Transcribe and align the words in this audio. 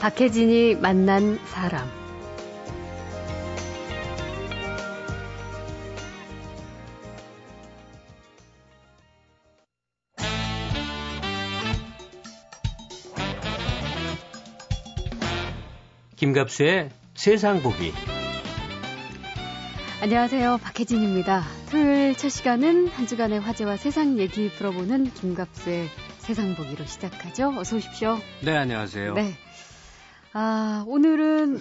박혜진이 0.00 0.76
만난 0.76 1.40
사람. 1.46 1.88
김갑수의 16.14 16.90
세상 17.14 17.60
보기. 17.60 17.92
안녕하세요. 20.00 20.58
박혜진입니다. 20.62 21.42
토요일 21.70 22.14
첫 22.16 22.28
시간은 22.28 22.86
한 22.86 23.06
주간의 23.08 23.40
화제와 23.40 23.76
세상 23.76 24.16
얘기 24.20 24.48
풀어보는 24.48 25.12
김갑수의 25.12 25.88
세상 26.18 26.54
보기로 26.54 26.86
시작하죠. 26.86 27.52
어서 27.56 27.76
오십시오. 27.76 28.20
네, 28.44 28.56
안녕하세요. 28.56 29.14
네. 29.14 29.47
아, 30.32 30.84
오늘은 30.86 31.60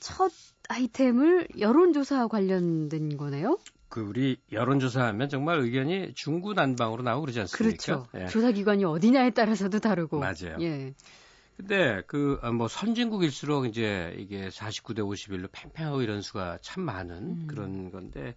첫 0.00 0.32
아이템을 0.68 1.48
여론조사 1.58 2.28
관련된 2.28 3.16
거네요. 3.16 3.58
그 3.88 4.00
우리 4.00 4.38
여론조사하면 4.50 5.28
정말 5.28 5.60
의견이 5.60 6.14
중구난방으로 6.14 7.02
나오고 7.02 7.22
그러지 7.22 7.40
않습니까? 7.40 7.76
그렇죠. 7.84 8.08
예. 8.18 8.26
조사 8.26 8.50
기관이 8.50 8.84
어디냐에 8.84 9.30
따라서도 9.30 9.78
다르고. 9.78 10.18
맞아요. 10.18 10.56
예. 10.60 10.94
근데 11.56 12.02
그 12.08 12.40
뭐 12.52 12.66
선진국일수록 12.66 13.66
이제 13.66 14.12
이게 14.18 14.48
49대 14.48 14.98
51로 14.98 15.48
팽팽하고 15.52 16.02
이런 16.02 16.20
수가 16.20 16.58
참 16.60 16.82
많은 16.82 17.16
음. 17.16 17.46
그런 17.46 17.92
건데 17.92 18.34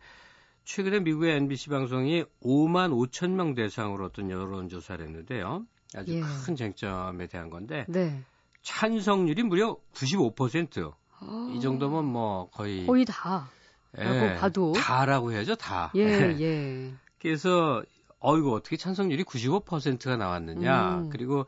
최근에 0.65 0.99
미국의 0.99 1.37
NBC 1.37 1.69
방송이 1.69 2.25
5만 2.43 2.91
5천 2.91 3.31
명 3.31 3.55
대상으로 3.55 4.05
어떤 4.05 4.29
여론조사를 4.29 5.03
했는데요. 5.03 5.65
아주 5.95 6.13
예. 6.13 6.21
큰 6.21 6.55
쟁점에 6.55 7.25
대한 7.27 7.49
건데 7.49 7.85
네. 7.87 8.21
찬성률이 8.61 9.43
무려 9.43 9.77
95%. 9.93 10.93
어... 11.19 11.53
이 11.55 11.61
정도면 11.61 12.05
뭐 12.05 12.49
거의 12.51 12.85
거의 12.85 13.05
다. 13.05 13.49
예, 13.97 14.35
봐도 14.39 14.73
다라고 14.73 15.31
해야죠, 15.31 15.55
다. 15.55 15.91
예, 15.95 16.03
예. 16.39 16.93
그래서 17.19 17.81
어이구 18.19 18.53
어떻게 18.53 18.77
찬성률이 18.77 19.23
95%가 19.23 20.17
나왔느냐. 20.17 20.97
음. 20.97 21.09
그리고 21.09 21.45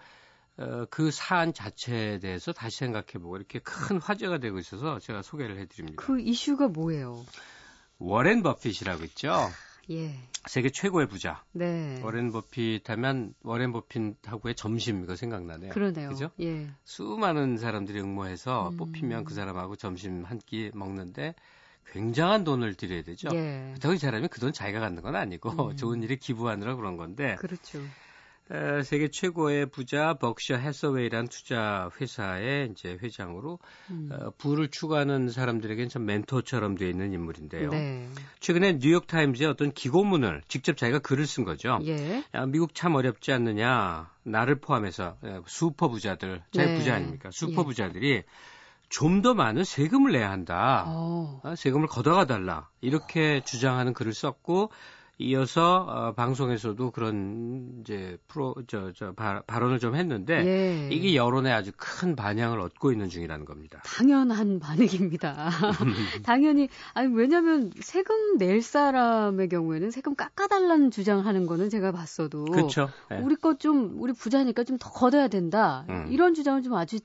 어, 0.57 0.85
그 0.89 1.11
사안 1.11 1.53
자체에 1.53 2.19
대해서 2.19 2.51
다시 2.51 2.79
생각해보고 2.79 3.37
이렇게 3.37 3.59
큰 3.59 3.99
화제가 3.99 4.39
되고 4.39 4.59
있어서 4.59 4.99
제가 4.99 5.21
소개를 5.21 5.57
해드립니다. 5.57 6.03
그 6.03 6.19
이슈가 6.19 6.67
뭐예요? 6.67 7.23
워렌 7.97 8.43
버핏이라고 8.43 9.03
있죠. 9.05 9.33
예. 9.91 10.13
세계 10.47 10.69
최고의 10.69 11.07
부자. 11.07 11.43
네. 11.51 11.99
워렌 12.03 12.31
버핏 12.31 12.89
하면 12.89 13.33
워렌 13.43 13.71
버핏하고의 13.73 14.55
점심 14.55 15.03
이거 15.03 15.15
생각나네요. 15.15 15.71
그러네요. 15.73 16.09
그죠? 16.09 16.31
예. 16.41 16.67
수많은 16.85 17.57
사람들이 17.57 17.99
응모해서 17.99 18.69
음. 18.69 18.77
뽑히면 18.77 19.23
그 19.25 19.33
사람하고 19.33 19.75
점심 19.75 20.23
한 20.25 20.39
끼 20.45 20.71
먹는데 20.73 21.35
굉장한 21.91 22.43
돈을 22.43 22.75
들여야 22.75 23.01
되죠. 23.03 23.29
예. 23.33 23.69
그렇다고 23.71 23.93
이 23.95 23.97
사람이 23.97 24.27
그 24.29 24.39
돈 24.39 24.53
자기가 24.53 24.79
갖는 24.79 25.01
건 25.01 25.15
아니고 25.15 25.69
음. 25.71 25.75
좋은 25.75 26.03
일에 26.03 26.15
기부하느라 26.15 26.75
그런 26.75 26.95
건데. 26.97 27.35
그렇죠. 27.39 27.79
세계 28.83 29.09
최고의 29.09 29.67
부자 29.67 30.15
벅셔 30.15 30.55
해서웨이란 30.55 31.27
투자 31.27 31.89
회사의 31.99 32.69
이제 32.71 32.97
회장으로 33.01 33.59
음. 33.91 34.09
어, 34.11 34.31
부를 34.37 34.69
추구하는 34.69 35.29
사람들에게는 35.29 35.89
참 35.89 36.05
멘토처럼 36.05 36.75
되어 36.75 36.87
있는 36.89 37.13
인물인데요. 37.13 37.69
네. 37.69 38.09
최근에 38.39 38.79
뉴욕 38.79 39.05
타임즈에 39.05 39.45
어떤 39.45 39.71
기고문을 39.71 40.41
직접 40.47 40.77
자기가 40.77 40.99
글을 40.99 41.27
쓴 41.27 41.43
거죠. 41.43 41.79
예. 41.85 42.23
야, 42.33 42.45
미국 42.47 42.73
참 42.73 42.95
어렵지 42.95 43.31
않느냐. 43.31 44.09
나를 44.23 44.59
포함해서 44.59 45.17
예, 45.25 45.39
슈퍼 45.45 45.87
부자들, 45.87 46.41
자기 46.51 46.71
네. 46.71 46.77
부자 46.77 46.95
아닙니까? 46.95 47.29
슈퍼 47.31 47.61
예. 47.61 47.65
부자들이 47.65 48.23
좀 48.89 49.21
더 49.21 49.33
많은 49.35 49.63
세금을 49.63 50.13
내야 50.13 50.31
한다. 50.31 50.85
오. 50.89 51.39
어, 51.43 51.55
세금을 51.55 51.87
걷어가 51.87 52.25
달라. 52.25 52.69
이렇게 52.81 53.41
주장하는 53.45 53.93
글을 53.93 54.13
썼고 54.13 54.71
이어서 55.19 55.85
어, 55.87 56.13
방송에서도 56.13 56.91
그런 56.91 57.81
이제 57.81 58.17
프로 58.27 58.55
저저 58.67 59.13
발언을 59.13 59.79
좀 59.79 59.95
했는데 59.95 60.45
예. 60.45 60.89
이게 60.91 61.13
여론에 61.15 61.51
아주 61.51 61.71
큰 61.77 62.15
반향을 62.15 62.59
얻고 62.59 62.91
있는 62.91 63.09
중이라는 63.09 63.45
겁니다. 63.45 63.81
당연한 63.85 64.59
반응입니다. 64.59 65.49
당연히 66.23 66.69
아니 66.93 67.13
왜냐하면 67.13 67.71
세금 67.81 68.37
낼 68.37 68.61
사람의 68.61 69.49
경우에는 69.49 69.91
세금 69.91 70.15
깎아달라는 70.15 70.89
주장하는 70.89 71.45
거는 71.45 71.69
제가 71.69 71.91
봤어도 71.91 72.45
그렇죠. 72.45 72.89
네. 73.09 73.19
우리 73.19 73.35
것좀 73.35 73.97
우리 73.99 74.13
부자니까 74.13 74.63
좀 74.63 74.79
더 74.79 74.89
걷어야 74.89 75.27
된다 75.27 75.85
음. 75.89 76.07
이런 76.09 76.33
주장은 76.33 76.63
좀 76.63 76.73
아주 76.73 76.99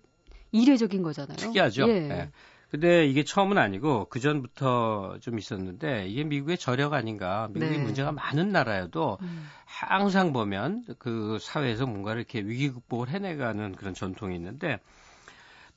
이례적인 0.53 1.03
거잖아요. 1.03 1.37
특이하죠. 1.37 1.89
예. 1.89 2.01
네. 2.01 2.31
근데 2.75 3.07
이게 3.07 3.23
처음은 3.23 3.57
아니고 3.57 4.09
그 4.11 4.19
전부터 4.19 5.19
좀 5.21 5.39
있었는데 5.39 6.09
이게 6.09 6.25
미국의 6.25 6.59
저력 6.59 6.93
아닌가. 6.93 7.47
미국이 7.53 7.79
네. 7.79 7.85
문제가 7.85 8.11
많은 8.11 8.49
나라여도 8.49 9.19
음. 9.23 9.49
항상 9.65 10.33
보면 10.33 10.83
그 10.99 11.39
사회에서 11.41 11.87
뭔가를 11.87 12.23
이렇게 12.23 12.41
위기 12.41 12.71
극복을 12.71 13.11
해내가는 13.11 13.77
그런 13.77 13.95
전통이 13.95 14.35
있는데 14.35 14.81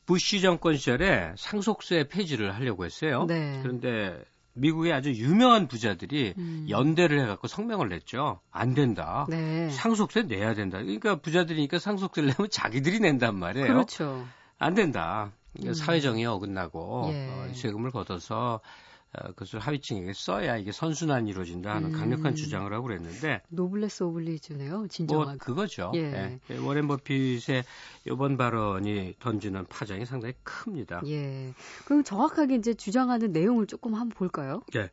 부시 0.07 0.41
정권 0.41 0.75
시절에 0.75 1.33
상속세 1.37 2.07
폐지를 2.07 2.55
하려고 2.55 2.83
했어요. 2.83 3.25
네. 3.27 3.59
그런데 3.61 4.19
미국의 4.53 4.91
아주 4.91 5.11
유명한 5.11 5.67
부자들이 5.67 6.33
음. 6.35 6.65
연대를 6.67 7.21
해갖고 7.21 7.47
성명을 7.47 7.89
냈죠. 7.89 8.39
안 8.49 8.73
된다. 8.73 9.27
네. 9.29 9.69
상속세 9.69 10.23
내야 10.23 10.55
된다. 10.55 10.79
그러니까 10.79 11.17
부자들이니까 11.17 11.77
상속세를 11.77 12.33
내면 12.35 12.49
자기들이 12.49 13.01
낸단 13.01 13.35
말이에요. 13.35 13.67
그렇죠. 13.67 14.25
안 14.57 14.73
된다. 14.73 15.31
음. 15.63 15.73
사회정의에 15.73 16.25
어긋나고 16.25 17.09
예. 17.13 17.27
어, 17.29 17.53
세금을 17.53 17.91
걷어서 17.91 18.59
어, 19.13 19.27
그것을 19.29 19.59
하위층에게 19.59 20.11
써야 20.13 20.57
이게 20.57 20.71
선순환이 20.71 21.29
이루어진다 21.31 21.73
하는 21.75 21.93
음. 21.93 21.99
강력한 21.99 22.35
주장을 22.35 22.71
하고 22.71 22.87
그랬는데 22.87 23.41
노블레스 23.49 24.03
오블리주네요. 24.03 24.87
진정한 24.89 25.27
뭐 25.27 25.37
그거죠. 25.37 25.91
예. 25.95 26.39
예. 26.49 26.57
워렌 26.57 26.87
버핏의 26.87 27.63
이번 28.05 28.37
발언이 28.37 29.15
던지는 29.19 29.65
파장이 29.67 30.05
상당히 30.05 30.33
큽니다. 30.43 31.01
예. 31.07 31.53
그럼 31.85 32.03
정확하게 32.03 32.55
이제 32.55 32.73
주장하는 32.73 33.31
내용을 33.31 33.65
조금 33.65 33.95
한번 33.95 34.09
볼까요? 34.09 34.61
예. 34.75 34.89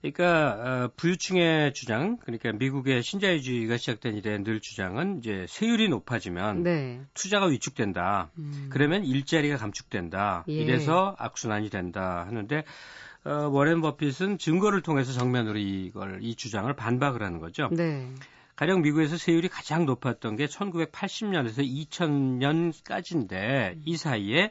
그러니까 0.00 0.84
어, 0.84 0.90
부유층의 0.96 1.74
주장, 1.74 2.18
그러니까 2.18 2.52
미국의 2.52 3.02
신자유주의가 3.02 3.76
시작된 3.76 4.16
이래 4.16 4.38
늘 4.42 4.60
주장은 4.60 5.18
이제 5.18 5.44
세율이 5.48 5.88
높아지면 5.88 6.62
네. 6.62 7.02
투자가 7.14 7.46
위축된다. 7.46 8.30
음. 8.38 8.68
그러면 8.70 9.04
일자리가 9.04 9.56
감축된다. 9.56 10.44
예. 10.48 10.52
이래서 10.52 11.16
악순환이 11.18 11.68
된다 11.68 12.24
하는데 12.26 12.64
어, 13.24 13.48
워렌 13.48 13.80
버핏은 13.80 14.38
증거를 14.38 14.82
통해서 14.82 15.12
정면으로 15.12 15.58
이걸 15.58 16.18
이 16.22 16.34
주장을 16.34 16.72
반박을 16.74 17.22
하는 17.22 17.40
거죠. 17.40 17.68
네. 17.72 18.08
가령 18.56 18.82
미국에서 18.82 19.16
세율이 19.16 19.48
가장 19.48 19.86
높았던 19.86 20.36
게 20.36 20.46
1980년에서 20.46 21.58
2000년까지인데 21.90 23.80
이 23.84 23.96
사이에 23.96 24.50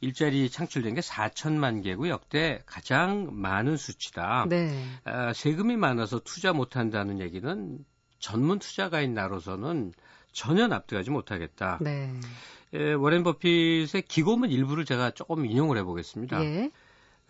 일자리 0.00 0.50
창출된 0.50 0.94
게 0.94 1.00
4천만 1.00 1.82
개고 1.84 2.08
역대 2.08 2.62
가장 2.66 3.28
많은 3.30 3.76
수치다. 3.76 4.46
네. 4.48 4.84
아, 5.04 5.32
세금이 5.32 5.76
많아서 5.76 6.18
투자 6.18 6.52
못한다는 6.52 7.20
얘기는 7.20 7.78
전문 8.18 8.58
투자가인 8.58 9.14
나로서는 9.14 9.92
전혀 10.32 10.66
납득하지 10.66 11.10
못하겠다. 11.10 11.78
네. 11.82 12.10
에, 12.74 12.94
워렌 12.94 13.22
버핏의 13.22 14.02
기고문 14.08 14.50
일부를 14.50 14.84
제가 14.84 15.10
조금 15.10 15.46
인용을 15.46 15.76
해보겠습니다. 15.78 16.42
예. 16.42 16.70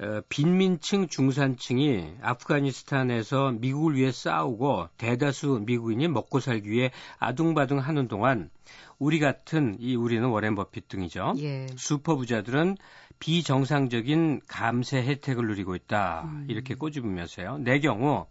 어, 0.01 0.21
빈민층 0.29 1.07
중산층이 1.07 2.15
아프가니스탄에서 2.23 3.53
미국을 3.53 3.97
위해 3.97 4.11
싸우고 4.11 4.89
대다수 4.97 5.63
미국인이 5.65 6.09
먹고 6.09 6.41
살기 6.41 6.71
위해 6.71 6.91
아둥바둥 7.19 7.79
하는 7.79 8.09
동안 8.09 8.51
우리 8.99 9.19
같은 9.19 9.77
이 9.79 9.95
우리는 9.95 10.27
워렌 10.29 10.55
버핏 10.55 10.89
등이죠. 10.89 11.35
예. 11.39 11.67
슈퍼 11.77 12.17
부자들은 12.17 12.77
비정상적인 13.19 14.41
감세 14.49 15.03
혜택을 15.03 15.47
누리고 15.47 15.77
있다. 15.77 16.23
음. 16.25 16.47
이렇게 16.49 16.75
꼬집으면서요. 16.75 17.59
내 17.59 17.79
경우 17.79 18.27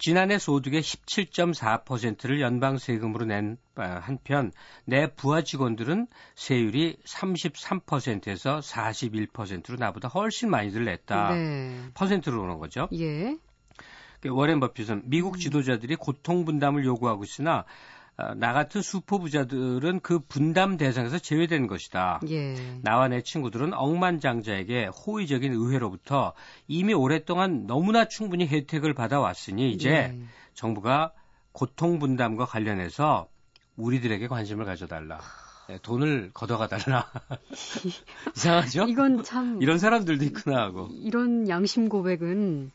지난해 0.00 0.38
소득의 0.38 0.80
17.4%를 0.80 2.40
연방 2.40 2.78
세금으로 2.78 3.26
낸 3.26 3.58
한편 3.74 4.50
내 4.86 5.06
부하 5.12 5.42
직원들은 5.42 6.06
세율이 6.34 6.96
33%에서 7.04 8.60
41%로 8.60 9.76
나보다 9.76 10.08
훨씬 10.08 10.50
많이들 10.50 10.86
냈다. 10.86 11.34
네. 11.34 11.76
퍼센트로 11.92 12.42
오는 12.42 12.58
거죠. 12.58 12.88
예. 12.94 13.36
그 14.20 14.30
워렌 14.30 14.58
버핏은 14.58 15.02
미국 15.04 15.38
지도자들이 15.38 15.96
고통 15.96 16.46
분담을 16.46 16.84
요구하고 16.86 17.24
있으나 17.24 17.58
어, 17.58 17.64
나 18.36 18.52
같은 18.52 18.82
수퍼 18.82 19.18
부자들은 19.18 20.00
그 20.00 20.18
분담 20.20 20.76
대상에서 20.76 21.18
제외된 21.18 21.66
것이다. 21.66 22.20
예. 22.28 22.54
나와 22.82 23.08
내 23.08 23.22
친구들은 23.22 23.74
억만장자에게 23.74 24.86
호의적인 24.86 25.52
의회로부터 25.52 26.32
이미 26.68 26.94
오랫동안 26.94 27.66
너무나 27.66 28.06
충분히 28.06 28.46
혜택을 28.46 28.94
받아왔으니 28.94 29.70
이제 29.72 29.90
예. 29.90 30.18
정부가 30.54 31.12
고통 31.52 31.98
분담과 31.98 32.46
관련해서 32.46 33.28
우리들에게 33.76 34.26
관심을 34.28 34.64
가져달라. 34.64 35.20
네, 35.68 35.78
돈을 35.82 36.30
걷어가 36.34 36.66
달라. 36.66 37.10
이상하죠? 38.36 38.86
이건 38.88 39.22
참 39.22 39.62
이런 39.62 39.78
사람들도 39.78 40.24
있구나 40.24 40.62
하고. 40.62 40.88
이런 40.90 41.48
양심 41.48 41.88
고백은 41.88 42.72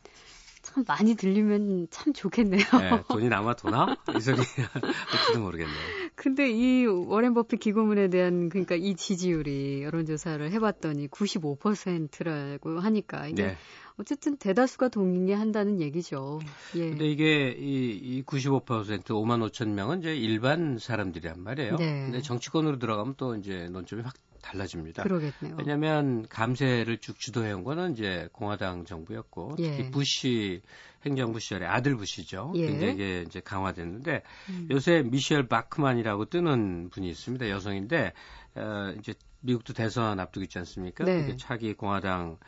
참 0.76 0.84
많이 0.86 1.14
들리면 1.14 1.88
참 1.90 2.12
좋겠네요. 2.12 2.62
네, 2.78 3.02
돈이 3.08 3.28
남아 3.28 3.54
도나? 3.56 3.96
이 4.16 4.20
소리 4.20 4.36
할지도 5.08 5.40
모르겠네요. 5.40 5.76
근데 6.14 6.50
이 6.50 6.84
워렌 6.86 7.34
버핏 7.34 7.60
기고문에 7.60 8.08
대한 8.08 8.48
그러니까 8.48 8.74
이 8.74 8.94
지지율이 8.94 9.82
여론조사를 9.82 10.50
해봤더니 10.52 11.08
95%라고 11.08 12.80
하니까 12.80 13.26
이게 13.26 13.46
네. 13.46 13.56
어쨌든 13.98 14.36
대다수가 14.36 14.88
동의한다는 14.88 15.80
얘기죠. 15.80 16.40
예. 16.74 16.90
근데 16.90 17.06
이게 17.06 17.56
이, 17.58 17.90
이 17.92 18.22
95% 18.24 19.04
5만 19.04 19.48
5천 19.50 19.68
명은 19.68 20.00
이제 20.00 20.14
일반 20.14 20.78
사람들이란 20.78 21.42
말이에요. 21.42 21.76
네. 21.76 22.02
근데 22.04 22.20
정치권으로 22.20 22.78
들어가면 22.78 23.14
또 23.16 23.34
이제 23.36 23.68
논점이 23.70 24.02
확 24.02 24.14
달라집니다. 24.42 25.02
그러겠네요. 25.02 25.56
왜냐하면 25.58 26.26
감세를 26.28 26.98
쭉 26.98 27.18
주도해온 27.18 27.64
거는 27.64 27.92
이제 27.92 28.28
공화당 28.32 28.84
정부였고 28.84 29.56
예. 29.58 29.70
특히 29.70 29.90
부시 29.90 30.62
행정부 31.04 31.38
시절에 31.40 31.66
아들 31.66 31.96
부시죠. 31.96 32.52
예. 32.56 32.66
굉장히 32.66 33.24
이제 33.26 33.40
강화됐는데 33.40 34.22
음. 34.50 34.68
요새 34.70 35.02
미셸 35.02 35.48
바크만이라고 35.48 36.26
뜨는 36.26 36.90
분이 36.90 37.08
있습니다. 37.08 37.48
여성인데 37.48 38.12
어, 38.56 38.94
이제 38.98 39.14
미국도 39.40 39.72
대선 39.72 40.18
앞두고 40.18 40.44
있지 40.44 40.58
않습니까? 40.58 41.04
네. 41.04 41.36
차기 41.36 41.74
공화당 41.74 42.38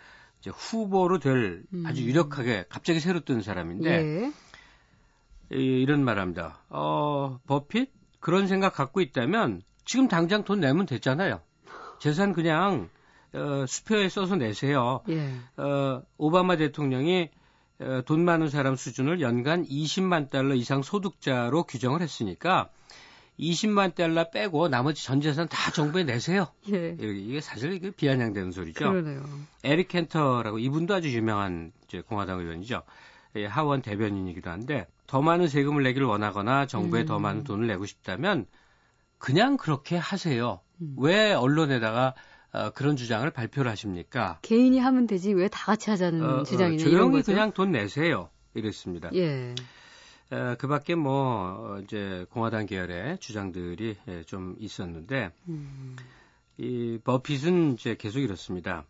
이제 0.41 0.51
후보로 0.51 1.19
될 1.19 1.63
음. 1.73 1.85
아주 1.87 2.03
유력하게 2.03 2.67
갑자기 2.69 3.01
새로 3.01 3.21
뜬 3.21 3.43
사람인데 3.43 3.91
예. 3.91 4.33
이, 5.57 5.83
이런 5.83 6.05
말합니다. 6.05 6.65
어, 6.69 7.39
버핏 7.47 7.93
그런 8.21 8.47
생각 8.47 8.75
갖고 8.75 9.01
있다면 9.01 9.63
지금 9.85 10.09
당장 10.09 10.45
돈 10.45 10.61
내면 10.61 10.87
됐잖아요. 10.87 11.41
재산 11.99 12.33
그냥 12.33 12.89
어, 13.33 13.65
수표에 13.67 14.09
써서 14.09 14.37
내세요. 14.37 15.01
예. 15.09 15.33
어, 15.57 16.03
오바마 16.17 16.57
대통령이 16.57 17.31
어, 17.81 18.03
돈 18.07 18.25
많은 18.25 18.49
사람 18.49 18.77
수준을 18.77 19.21
연간 19.21 19.65
20만 19.65 20.31
달러 20.31 20.55
이상 20.55 20.83
소득자로 20.83 21.65
규정을 21.65 22.01
했으니까 22.01 22.71
20만 23.39 23.95
달러 23.95 24.31
빼고 24.31 24.69
나머지 24.69 25.05
전 25.05 25.21
재산 25.21 25.49
다 25.49 25.71
정부에 25.71 26.05
내세요. 26.05 26.49
예. 26.73 26.97
이게 26.99 27.41
사실 27.41 27.73
이게 27.73 27.91
비아냥되는 27.91 28.51
소리죠. 28.51 28.91
그러네요. 28.91 29.23
에릭 29.63 29.89
켄터라고 29.89 30.59
이분도 30.59 30.95
아주 30.95 31.09
유명한 31.11 31.73
이제 31.85 32.01
공화당 32.01 32.41
의원이죠. 32.41 32.83
예, 33.37 33.47
하원 33.47 33.83
대변인이기도 33.83 34.51
한데 34.51 34.87
더 35.07 35.23
많은 35.23 35.49
세금을 35.49 35.83
내기를 35.85 36.07
원하거나 36.07 36.67
정부에 36.67 37.03
음. 37.03 37.07
더 37.07 37.19
많은 37.19 37.45
돈을 37.45 37.67
내고 37.69 37.87
싶다면 37.87 38.47
그냥 39.19 39.57
그렇게 39.57 39.97
하세요. 39.97 40.61
음. 40.81 40.95
왜 40.99 41.33
언론에다가 41.33 42.15
어, 42.53 42.71
그런 42.71 42.97
주장을 42.97 43.29
발표를 43.31 43.71
하십니까? 43.71 44.39
개인이 44.43 44.79
하면 44.79 45.07
되지 45.07 45.33
왜 45.33 45.49
다 45.49 45.67
같이 45.67 45.91
하자는 45.91 46.25
어, 46.25 46.37
어 46.39 46.43
주장이냐 46.45 46.83
어, 46.83 46.89
조용히 46.89 47.23
그냥 47.23 47.53
돈 47.53 47.73
내세요. 47.73 48.31
이랬습니다. 48.55 49.11
예. 49.15 49.55
어, 50.31 50.57
그 50.59 50.69
밖에 50.69 50.95
뭐, 50.95 51.77
어, 51.77 51.81
이제 51.83 52.27
공화당 52.31 52.67
계열의 52.67 53.19
주장들이 53.19 53.97
예, 54.09 54.23
좀 54.25 54.57
있었는데, 54.59 55.31
음. 55.49 55.97
이 56.59 56.99
버핏은 57.03 57.75
이제 57.75 57.95
계속 57.97 58.21
이렇습니다. 58.21 58.85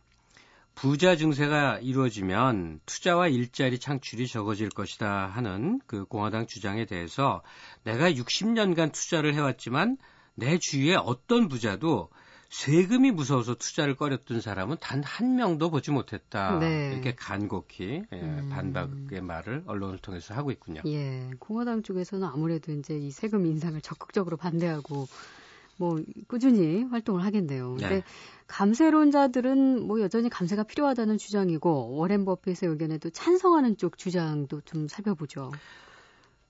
부자 0.75 1.17
증세가 1.17 1.79
이루어지면 1.81 2.81
투자와 2.87 3.29
일자리 3.29 3.79
창출이 3.79 4.29
적어질 4.29 4.69
것이다 4.69 5.27
하는 5.27 5.81
그 5.87 6.05
공화당 6.05 6.47
주장에 6.47 6.87
대해서 6.87 7.43
내가 7.83 8.11
60년간 8.13 8.93
투자를 8.93 9.35
해왔지만 9.35 9.97
내 10.39 10.59
주위에 10.59 10.95
어떤 10.95 11.49
부자도 11.49 12.11
세금이 12.51 13.11
무서워서 13.11 13.57
투자를 13.57 13.95
꺼렸던 13.95 14.41
사람은 14.41 14.77
단 14.81 15.03
한 15.05 15.37
명도 15.37 15.71
보지 15.71 15.91
못했다. 15.91 16.59
네. 16.59 16.93
이렇게 16.93 17.15
간곡히 17.15 18.05
예, 18.13 18.17
음. 18.17 18.49
반박의 18.51 19.21
말을 19.21 19.65
언론을 19.67 19.99
통해서 19.99 20.33
하고 20.33 20.51
있군요. 20.51 20.81
예, 20.87 21.29
공화당 21.39 21.83
쪽에서는 21.83 22.27
아무래도 22.27 22.73
이제 22.73 22.97
이 22.97 23.11
세금 23.11 23.45
인상을 23.47 23.79
적극적으로 23.81 24.37
반대하고 24.37 25.07
뭐 25.77 26.03
꾸준히 26.27 26.85
활동을 26.85 27.25
하겠네요. 27.25 27.77
네. 27.81 27.89
근데 27.89 28.05
감세론자들은 28.47 29.87
뭐 29.87 30.01
여전히 30.01 30.29
감세가 30.29 30.65
필요하다는 30.65 31.19
주장이고 31.19 31.97
워렌 31.97 32.25
버핏의 32.25 32.71
의견에도 32.71 33.11
찬성하는 33.11 33.77
쪽 33.77 33.99
주장도 33.99 34.63
좀 34.63 34.89
살펴보죠. 34.89 35.53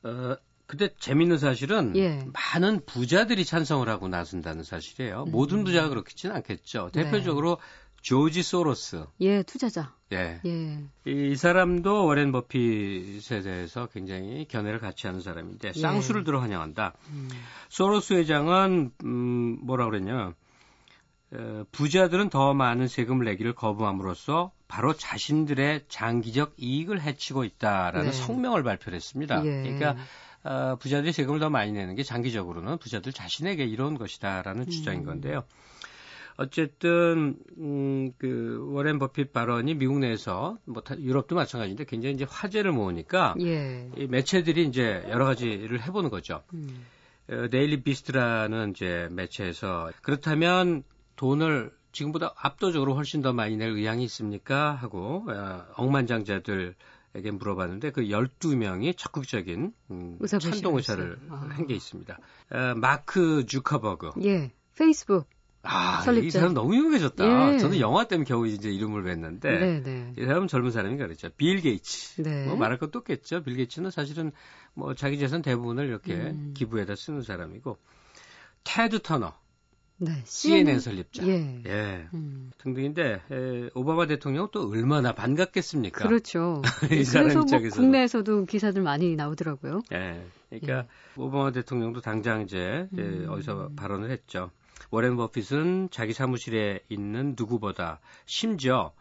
어, 0.05 0.37
근데 0.69 0.91
재밌는 0.99 1.39
사실은 1.39 1.97
예. 1.97 2.27
많은 2.53 2.85
부자들이 2.85 3.47
찬성을 3.47 3.89
하고 3.89 4.07
나선다는 4.07 4.65
사실이에요. 4.65 5.25
음. 5.27 5.33
모든 5.33 5.65
부자가 5.65 5.89
그렇겠지는 5.89 6.37
않겠죠. 6.37 6.91
네. 6.93 7.05
대표적으로 7.05 7.57
조지 8.03 8.43
소로스. 8.43 9.07
예, 9.23 9.43
투자자. 9.45 9.95
예. 10.13 10.43
예. 10.45 10.85
이, 11.07 11.31
이, 11.31 11.37
사람도 11.37 12.05
워렌 12.05 12.33
버핏에 12.33 13.41
대해서 13.43 13.87
굉장히 13.87 14.47
견해를 14.47 14.79
같이 14.79 15.07
하는 15.07 15.23
사람인데 15.23 15.73
예. 15.75 15.81
쌍수를 15.81 16.25
들어 16.25 16.39
환영한다. 16.39 16.93
음. 17.13 17.31
소로스 17.71 18.13
회장은 18.13 18.93
음, 19.05 19.59
뭐라 19.63 19.87
그랬냐? 19.87 20.35
어, 21.33 21.65
부자들은 21.73 22.29
더 22.29 22.53
많은 22.53 22.89
세금을 22.89 23.25
내기를 23.25 23.55
거부함으로써 23.55 24.53
바로 24.69 24.93
자신들의 24.93 25.87
장기적 25.89 26.57
이익을 26.59 27.01
해치고 27.01 27.45
있다라는 27.45 28.11
네. 28.11 28.13
성명을 28.13 28.63
발표했습니다. 28.63 29.47
예. 29.47 29.63
그러니까 29.63 29.97
어, 30.49 30.77
부자들이 30.77 31.13
세금을 31.13 31.41
더 31.41 31.51
많이 31.51 31.73
내는 31.73 31.95
게 31.95 32.03
장기적으로는 32.03 32.79
부자들 32.79 33.13
자신에게 33.13 33.65
이로운 33.65 33.99
것이다라는 33.99 34.63
음. 34.63 34.71
주장인 34.71 35.05
건데요. 35.05 35.45
어쨌든 36.39 37.37
음, 37.59 38.13
그 38.17 38.71
워렌 38.71 38.99
버핏 38.99 39.33
발언이 39.33 39.75
미국 39.75 39.99
내에서 39.99 40.57
뭐 40.65 40.83
유럽도 40.97 41.35
마찬가지인데 41.35 41.85
굉장히 41.85 42.15
이제 42.15 42.25
화제를 42.29 42.73
모으니까 42.73 43.35
예. 43.41 43.91
이 43.97 44.07
매체들이 44.07 44.65
이제 44.67 45.05
여러 45.09 45.27
가지를 45.27 45.83
해보는 45.83 46.09
거죠. 46.11 46.43
음. 46.55 46.87
어, 47.29 47.49
데일리 47.51 47.83
비스트라는 47.83 48.71
이제 48.71 49.09
매체에서 49.11 49.91
그렇다면 50.01 50.83
돈을 51.17 51.73
지금보다 51.93 52.33
압도적으로 52.37 52.95
훨씬 52.95 53.21
더 53.21 53.33
많이 53.33 53.57
낼 53.57 53.71
의향이 53.71 54.05
있습니까? 54.05 54.73
하고 54.73 55.27
어, 55.29 55.65
억만장자들 55.75 56.75
에게 57.15 57.31
물어봤는데 57.31 57.93
그 57.93 58.03
12명이 58.03 58.97
적극적인 58.97 59.73
음, 59.91 60.19
찬동 60.27 60.77
의사를 60.77 61.19
아. 61.31 61.47
한게 61.51 61.75
있습니다. 61.75 62.19
어, 62.51 62.75
마크 62.77 63.47
주커버그. 63.47 64.13
예. 64.25 64.53
페이스북. 64.77 65.27
아, 65.63 66.01
설립자. 66.03 66.27
이 66.27 66.31
사람 66.31 66.55
너무 66.55 66.77
유명해졌다. 66.77 67.55
예. 67.55 67.59
저는 67.59 67.81
영화 67.81 68.07
때문에 68.07 68.27
겨우 68.27 68.47
이제 68.47 68.71
이름을 68.71 69.03
뵀는데 69.03 69.43
네, 69.43 69.83
네. 69.83 70.15
이 70.17 70.25
사람은 70.25 70.49
젊은 70.49 70.71
사람인가 70.71 71.07
그랬죠. 71.07 71.31
빌 71.37 71.61
게이츠. 71.61 72.23
네. 72.23 72.47
뭐 72.47 72.57
말할 72.57 72.79
것도 72.79 73.01
없겠죠. 73.01 73.43
빌 73.43 73.57
게이츠는 73.57 73.91
사실은 73.91 74.33
뭐 74.75 74.95
자기 74.95 75.19
재산 75.19 75.43
대부분을 75.43 75.87
이렇게 75.87 76.15
음. 76.15 76.55
기부에다 76.57 76.95
쓰는 76.95 77.23
사람이고 77.23 77.77
테드 78.65 79.01
터너. 79.03 79.35
네, 80.01 80.23
CNN 80.25 80.79
설립자. 80.79 81.27
예. 81.27 81.63
예. 81.67 82.09
음. 82.15 82.53
등등인데 82.59 83.21
에, 83.31 83.71
오바마 83.75 84.07
대통령 84.07 84.49
또 84.53 84.69
얼마나 84.69 85.13
반갑겠습니까? 85.13 86.07
그렇죠. 86.07 86.63
이 86.93 87.05
사람 87.05 87.33
뭐 87.33 87.43
입장에서 87.43 87.77
국내에서도 87.77 88.45
기사들 88.45 88.83
많이 88.83 89.17
나오더라고요. 89.17 89.83
예. 89.93 90.25
그러니까 90.51 90.79
예. 90.79 90.87
오바마 91.21 91.51
대통령도 91.51 92.01
당장 92.01 92.43
이제 92.43 92.89
음. 92.97 93.27
어디서 93.29 93.71
발언을 93.77 94.11
했죠. 94.11 94.51
워렌 94.91 95.17
버핏은 95.17 95.89
자기 95.91 96.13
사무실에 96.13 96.81
있는 96.89 97.35
누구보다 97.37 98.01
심지어 98.25 98.93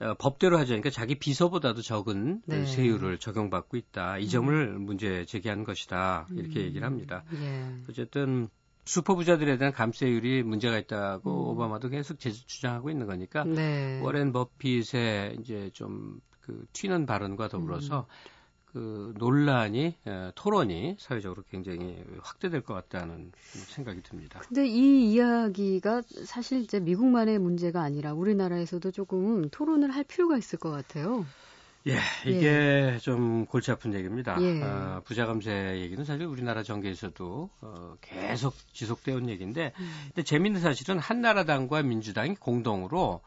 어, 0.00 0.14
법대로 0.18 0.58
하자니까 0.58 0.90
자기 0.90 1.14
비서보다도 1.14 1.80
적은 1.80 2.42
네. 2.44 2.66
세율을 2.66 3.18
적용받고 3.18 3.76
있다. 3.76 4.18
이 4.18 4.28
점을 4.28 4.52
음. 4.52 4.82
문제 4.82 5.24
제기하는 5.24 5.64
것이다. 5.64 6.26
이렇게 6.32 6.60
음. 6.60 6.64
얘기를 6.66 6.86
합니다. 6.86 7.24
예. 7.34 7.72
어쨌든 7.88 8.48
슈퍼 8.84 9.14
부자들에 9.14 9.58
대한 9.58 9.72
감세율이 9.72 10.42
문제가 10.42 10.78
있다고 10.78 11.30
음. 11.30 11.48
오바마도 11.50 11.88
계속 11.88 12.18
주장하고 12.18 12.90
있는 12.90 13.06
거니까 13.06 13.44
네. 13.44 14.00
워렌 14.02 14.32
버핏의 14.32 15.38
이제 15.40 15.70
좀 15.72 16.20
그 16.42 16.66
튀는 16.72 17.06
발언과 17.06 17.48
더불어서 17.48 18.00
음. 18.00 18.32
그 18.72 19.14
논란이 19.18 19.96
토론이 20.34 20.96
사회적으로 20.98 21.42
굉장히 21.50 22.02
확대될 22.22 22.62
것 22.62 22.72
같다는 22.72 23.30
생각이 23.68 24.02
듭니다. 24.02 24.40
근데 24.40 24.66
이 24.66 25.12
이야기가 25.12 26.00
사실 26.24 26.62
이제 26.62 26.80
미국만의 26.80 27.38
문제가 27.38 27.82
아니라 27.82 28.14
우리나라에서도 28.14 28.90
조금 28.92 29.50
토론을 29.50 29.90
할 29.90 30.04
필요가 30.04 30.38
있을 30.38 30.58
것 30.58 30.70
같아요. 30.70 31.26
예, 31.88 31.98
이게 32.26 32.46
예. 32.94 32.98
좀 33.00 33.44
골치 33.46 33.70
아픈 33.72 33.92
얘기입니다. 33.94 34.36
예. 34.40 34.62
어, 34.62 35.02
부자 35.04 35.26
감세 35.26 35.80
얘기는 35.80 36.04
사실 36.04 36.26
우리나라 36.26 36.62
정계에서도 36.62 37.50
어, 37.60 37.94
계속 38.00 38.54
지속되어 38.72 39.16
온 39.16 39.28
얘기인데, 39.28 39.72
음. 39.78 39.92
근데 40.06 40.22
재밌는 40.22 40.60
사실은 40.60 40.98
한나라당과 40.98 41.82
민주당이 41.82 42.36
공동으로 42.36 43.20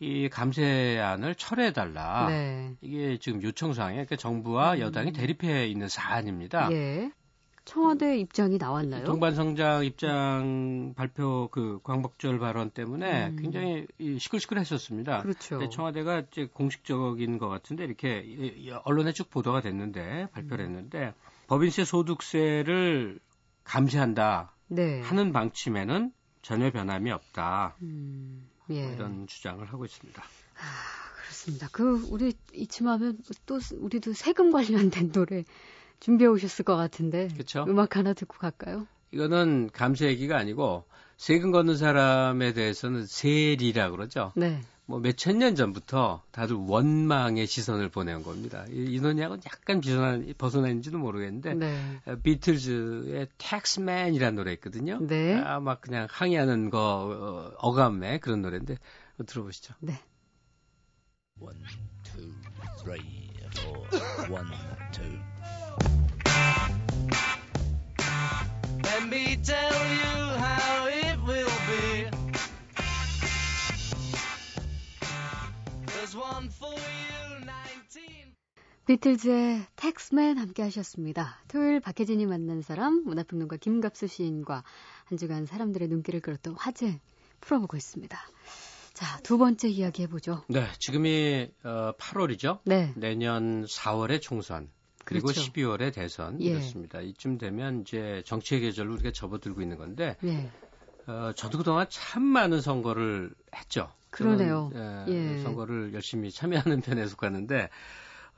이 0.00 0.28
감세안을 0.28 1.34
철회해달라. 1.34 2.28
네. 2.28 2.72
이게 2.80 3.18
지금 3.18 3.42
요청 3.42 3.74
사항에 3.74 3.94
그러니까 3.94 4.16
정부와 4.16 4.74
음. 4.74 4.80
여당이 4.80 5.12
대립해 5.12 5.66
있는 5.66 5.88
사안입니다. 5.88 6.70
예. 6.72 7.10
청와대 7.68 8.18
입장이 8.18 8.56
나왔나요? 8.56 9.04
동반성장 9.04 9.84
입장 9.84 10.94
발표 10.96 11.48
그 11.50 11.80
광복절 11.82 12.38
발언 12.38 12.70
때문에 12.70 13.28
음. 13.28 13.36
굉장히 13.36 13.86
시끌시끌했었습니다. 14.18 15.20
그렇죠. 15.20 15.68
청와대가 15.68 16.20
이제 16.20 16.46
공식적인 16.46 17.36
것 17.36 17.48
같은데 17.48 17.84
이렇게 17.84 18.24
언론에 18.84 19.12
쭉 19.12 19.28
보도가 19.28 19.60
됐는데 19.60 20.28
발표를 20.32 20.64
음. 20.64 20.70
했는데 20.70 21.12
법인세 21.46 21.84
소득세를 21.84 23.20
감시한다 23.64 24.54
네. 24.68 25.02
하는 25.02 25.34
방침에는 25.34 26.10
전혀 26.40 26.70
변함이 26.70 27.10
없다. 27.10 27.76
음. 27.82 28.48
예. 28.70 28.84
뭐 28.86 28.92
이런 28.94 29.26
주장을 29.26 29.62
하고 29.66 29.84
있습니다. 29.84 30.22
아, 30.22 31.18
그렇습니다. 31.20 31.68
그 31.70 32.02
우리 32.08 32.32
이쯤 32.54 32.88
하면 32.88 33.18
또 33.44 33.58
우리도 33.78 34.14
세금 34.14 34.52
관련된 34.52 35.12
노래 35.12 35.44
준비해 36.00 36.28
오셨을 36.28 36.64
것 36.64 36.76
같은데. 36.76 37.28
그렇죠. 37.28 37.64
음악 37.68 37.96
하나 37.96 38.12
듣고 38.12 38.38
갈까요? 38.38 38.86
이거는 39.10 39.70
감세 39.72 40.06
얘기가 40.06 40.36
아니고 40.36 40.84
세금 41.16 41.50
걷는 41.50 41.76
사람에 41.76 42.52
대해서는 42.52 43.06
세리라 43.06 43.90
그러죠. 43.90 44.32
네. 44.36 44.60
뭐 44.86 45.00
몇천 45.00 45.38
년 45.38 45.54
전부터 45.54 46.22
다들 46.30 46.56
원망의 46.56 47.46
시선을 47.46 47.90
보내온 47.90 48.22
겁니다. 48.22 48.64
이, 48.70 48.94
이 48.94 49.00
논의하고는 49.00 49.42
약간 49.44 49.82
비선한, 49.82 50.32
벗어나는지도 50.38 50.96
모르겠는데 50.96 51.54
네. 51.54 51.78
어, 52.06 52.16
비틀즈의 52.22 53.28
텍스맨이라는 53.36 54.34
노래 54.34 54.52
있거든요. 54.54 54.98
네. 55.00 55.34
아, 55.34 55.60
막 55.60 55.82
그냥 55.82 56.06
항의하는 56.10 56.70
거 56.70 57.54
어, 57.58 57.72
감의 57.72 58.20
그런 58.20 58.40
노래인데 58.40 58.78
들어보시죠. 59.26 59.74
네. 59.80 59.98
One, 61.40 61.54
two, 62.02 62.34
three, 62.82 63.30
four. 63.52 63.86
One, 64.28 64.52
two. 64.90 65.18
Let 68.82 69.08
me 69.08 69.36
tell 69.36 69.72
you 69.72 70.36
how 70.36 70.88
it 70.88 71.18
will 71.24 71.54
be. 71.68 72.10
There's 75.86 76.16
one 76.16 76.48
for 76.50 76.74
you, 76.74 77.44
19. 77.44 78.34
비틀즈의 78.86 79.66
텍스맨 79.76 80.38
함께 80.38 80.62
하셨습니다. 80.62 81.38
토요일 81.46 81.78
박혜진이 81.78 82.26
만난 82.26 82.62
사람, 82.62 83.04
문화평론가 83.04 83.58
김갑수 83.58 84.08
시인과 84.08 84.64
한 85.04 85.18
주간 85.18 85.46
사람들의 85.46 85.86
눈길을 85.86 86.20
끌었던 86.20 86.54
화제 86.58 87.00
풀어보고 87.40 87.76
있습니다. 87.76 88.18
자, 88.94 89.18
두 89.22 89.38
번째 89.38 89.68
이야기 89.68 90.02
해보죠. 90.02 90.44
네, 90.48 90.66
지금이 90.78 91.50
어, 91.64 91.92
8월이죠. 91.98 92.60
네. 92.64 92.92
내년 92.96 93.64
4월에 93.64 94.20
총선. 94.20 94.70
그리고 95.04 95.28
그렇죠. 95.28 95.40
12월에 95.40 95.94
대선 95.94 96.40
예. 96.42 96.46
이렇습니다. 96.46 97.00
이쯤 97.00 97.38
되면 97.38 97.80
이제 97.80 98.22
정치의 98.26 98.60
계절로 98.60 98.92
우리가 98.94 99.10
접어들고 99.10 99.62
있는 99.62 99.78
건데 99.78 100.16
예. 100.24 100.50
어, 101.06 101.32
저도 101.34 101.56
그동안 101.56 101.86
참 101.88 102.22
많은 102.22 102.60
선거를 102.60 103.30
했죠. 103.56 103.90
그러네요. 104.10 104.70
예, 104.74 105.04
예. 105.08 105.42
선거를 105.42 105.94
열심히 105.94 106.30
참여하는 106.30 106.80
편에 106.82 107.06
속하는데 107.06 107.70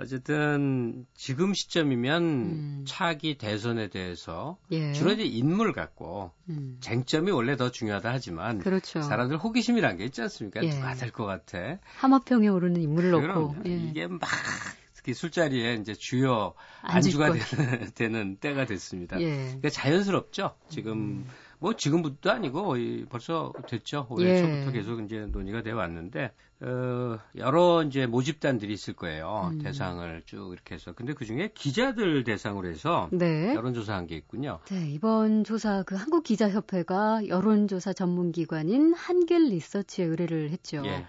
어쨌든 0.01 1.05
지금 1.15 1.53
시점이면 1.53 2.23
음. 2.23 2.85
차기 2.87 3.37
대선에 3.37 3.89
대해서 3.89 4.57
예. 4.71 4.93
주로 4.95 5.13
이제 5.13 5.25
인물 5.25 5.73
갖고 5.75 6.33
음. 6.49 6.79
쟁점이 6.81 7.31
원래 7.31 7.57
더 7.57 7.71
중요하다 7.71 8.11
하지만 8.11 8.59
그렇죠. 8.61 9.03
사람들 9.03 9.37
호기심이란 9.37 9.99
게 9.99 10.05
있지 10.07 10.23
않습니까? 10.23 10.65
예. 10.65 10.71
누가 10.71 10.95
될 10.95 11.11
것 11.13 11.27
같아? 11.27 11.79
하마평에 11.97 12.49
오르는 12.49 12.81
인물을 12.81 13.11
놓고 13.11 13.57
예. 13.67 13.77
이게 13.77 14.07
막 14.07 14.21
특히 14.95 15.13
술자리에 15.13 15.75
이제 15.75 15.93
주요 15.95 16.55
안주가 16.83 17.33
되는, 17.33 17.91
되는, 17.95 18.37
때가 18.37 18.65
됐습니다. 18.67 19.21
예. 19.21 19.35
그러니까 19.45 19.69
자연스럽죠. 19.71 20.55
지금 20.71 20.93
음. 20.93 21.27
뭐 21.59 21.75
지금부터 21.77 22.31
아니고 22.31 22.75
벌써 23.11 23.53
됐죠. 23.69 24.07
올해 24.09 24.31
예. 24.31 24.41
초부터 24.41 24.71
계속 24.73 25.01
이제 25.05 25.27
논의가 25.27 25.63
되어 25.63 25.77
왔는데 25.77 26.33
어, 26.63 27.19
여러 27.37 27.83
이제 27.83 28.07
모집단들이 28.07 28.73
있을 28.73 28.95
거예요. 28.95 29.51
음. 29.53 29.59
대상을 29.59 30.23
쭉 30.27 30.53
이렇게 30.53 30.75
해서. 30.75 30.93
근데 30.93 31.15
그 31.15 31.25
중에 31.25 31.51
기자들 31.55 32.23
대상으로 32.25 32.69
해서 32.69 33.09
네. 33.13 33.55
여론조사한 33.55 34.07
게 34.07 34.17
있군요. 34.17 34.61
네, 34.71 34.91
이번 34.91 35.45
조사 35.45 35.83
그 35.85 35.95
한국기자협회가 35.95 37.29
여론조사 37.29 37.95
전문기관인 37.95 38.93
한길 38.93 39.49
리서치에 39.49 40.05
의뢰를 40.05 40.51
했죠. 40.51 40.83
예. 40.85 41.07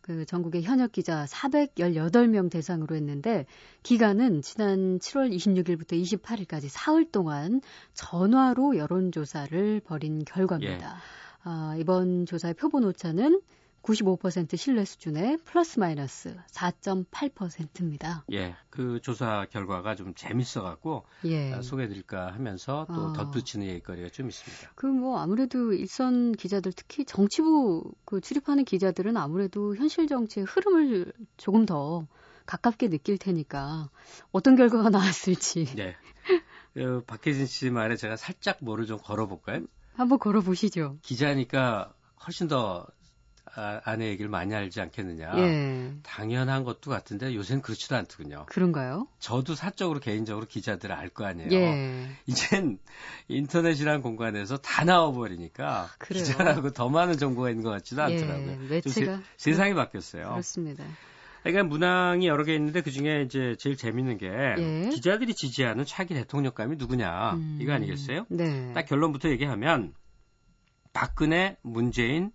그 0.00 0.26
전국의 0.26 0.62
현역 0.62 0.92
기자 0.92 1.24
418명 1.24 2.50
대상으로 2.50 2.94
했는데 2.94 3.46
기간은 3.82 4.42
지난 4.42 4.98
7월 4.98 5.34
26일부터 5.34 5.92
28일까지 5.92 6.68
사흘 6.68 7.10
동안 7.10 7.62
전화로 7.94 8.76
여론조사를 8.76 9.80
벌인 9.80 10.24
결과입니다. 10.24 10.96
예. 10.96 10.98
아, 11.44 11.74
이번 11.78 12.26
조사의 12.26 12.54
표본 12.54 12.84
오차는 12.84 13.40
95% 13.84 14.56
신뢰 14.56 14.84
수준의 14.86 15.38
플러스 15.44 15.78
마이너스 15.78 16.34
4.8%입니다. 16.50 18.24
예, 18.32 18.56
그 18.70 18.98
조사 19.02 19.46
결과가 19.50 19.94
좀 19.94 20.14
재밌어 20.14 20.62
갖고 20.62 21.04
예. 21.26 21.52
아, 21.52 21.60
소개해 21.60 21.88
드릴까 21.88 22.32
하면서 22.32 22.86
또 22.94 23.08
아. 23.08 23.12
덧붙이는 23.12 23.66
얘기거리가 23.66 24.08
좀 24.08 24.28
있습니다. 24.28 24.72
그 24.74 24.86
뭐 24.86 25.18
아무래도 25.18 25.72
일선 25.74 26.32
기자들 26.32 26.72
특히 26.72 27.04
정치부 27.04 27.92
그 28.06 28.20
출입하는 28.20 28.64
기자들은 28.64 29.16
아무래도 29.18 29.76
현실 29.76 30.06
정치의 30.06 30.46
흐름을 30.46 31.12
조금 31.36 31.66
더 31.66 32.06
가깝게 32.46 32.88
느낄 32.88 33.18
테니까 33.18 33.90
어떤 34.32 34.56
결과가 34.56 34.88
나왔을지. 34.88 35.66
네. 35.76 35.94
어, 36.82 37.02
박혜진 37.06 37.46
씨 37.46 37.70
말에 37.70 37.96
제가 37.96 38.16
살짝 38.16 38.58
뭐를 38.62 38.86
좀 38.86 38.98
걸어볼까요? 38.98 39.66
한번 39.94 40.18
걸어보시죠. 40.18 40.98
기자니까 41.02 41.92
훨씬 42.26 42.48
더 42.48 42.86
아, 43.56 43.80
아내 43.84 44.08
얘기를 44.08 44.28
많이 44.28 44.54
알지 44.54 44.80
않겠느냐. 44.80 45.32
예. 45.36 45.92
당연한 46.02 46.64
것도 46.64 46.90
같은데 46.90 47.34
요새는 47.34 47.62
그렇지도 47.62 47.96
않더군요. 47.96 48.46
그런가요? 48.48 49.06
저도 49.20 49.54
사적으로 49.54 50.00
개인적으로 50.00 50.46
기자들을 50.46 50.94
알 50.94 51.08
거 51.10 51.24
아니에요. 51.24 51.52
예. 51.52 52.08
이젠 52.26 52.78
인터넷이라는 53.28 54.02
공간에서 54.02 54.56
다 54.56 54.84
나와버리니까 54.84 55.82
아, 55.82 56.04
기자라고 56.04 56.70
더 56.70 56.88
많은 56.88 57.16
정보가 57.16 57.50
있는 57.50 57.62
것 57.62 57.70
같지도 57.70 58.02
예. 58.02 58.14
않더라고요. 58.16 58.68
매체가 58.68 59.20
세, 59.36 59.54
상이 59.54 59.74
바뀌었어요. 59.74 60.30
그렇습니다. 60.30 60.84
그러니까 61.44 61.64
문항이 61.64 62.26
여러 62.26 62.42
개 62.42 62.54
있는데 62.54 62.80
그 62.80 62.90
중에 62.90 63.22
이제 63.22 63.54
제일 63.58 63.76
재밌는 63.76 64.18
게 64.18 64.26
예. 64.26 64.88
기자들이 64.88 65.34
지지하는 65.34 65.84
차기 65.84 66.14
대통령감이 66.14 66.76
누구냐 66.76 67.34
음. 67.34 67.58
이거 67.60 67.72
아니겠어요? 67.74 68.26
네. 68.30 68.72
딱 68.72 68.86
결론부터 68.86 69.28
얘기하면 69.28 69.94
박근혜, 70.94 71.56
문재인, 71.62 72.32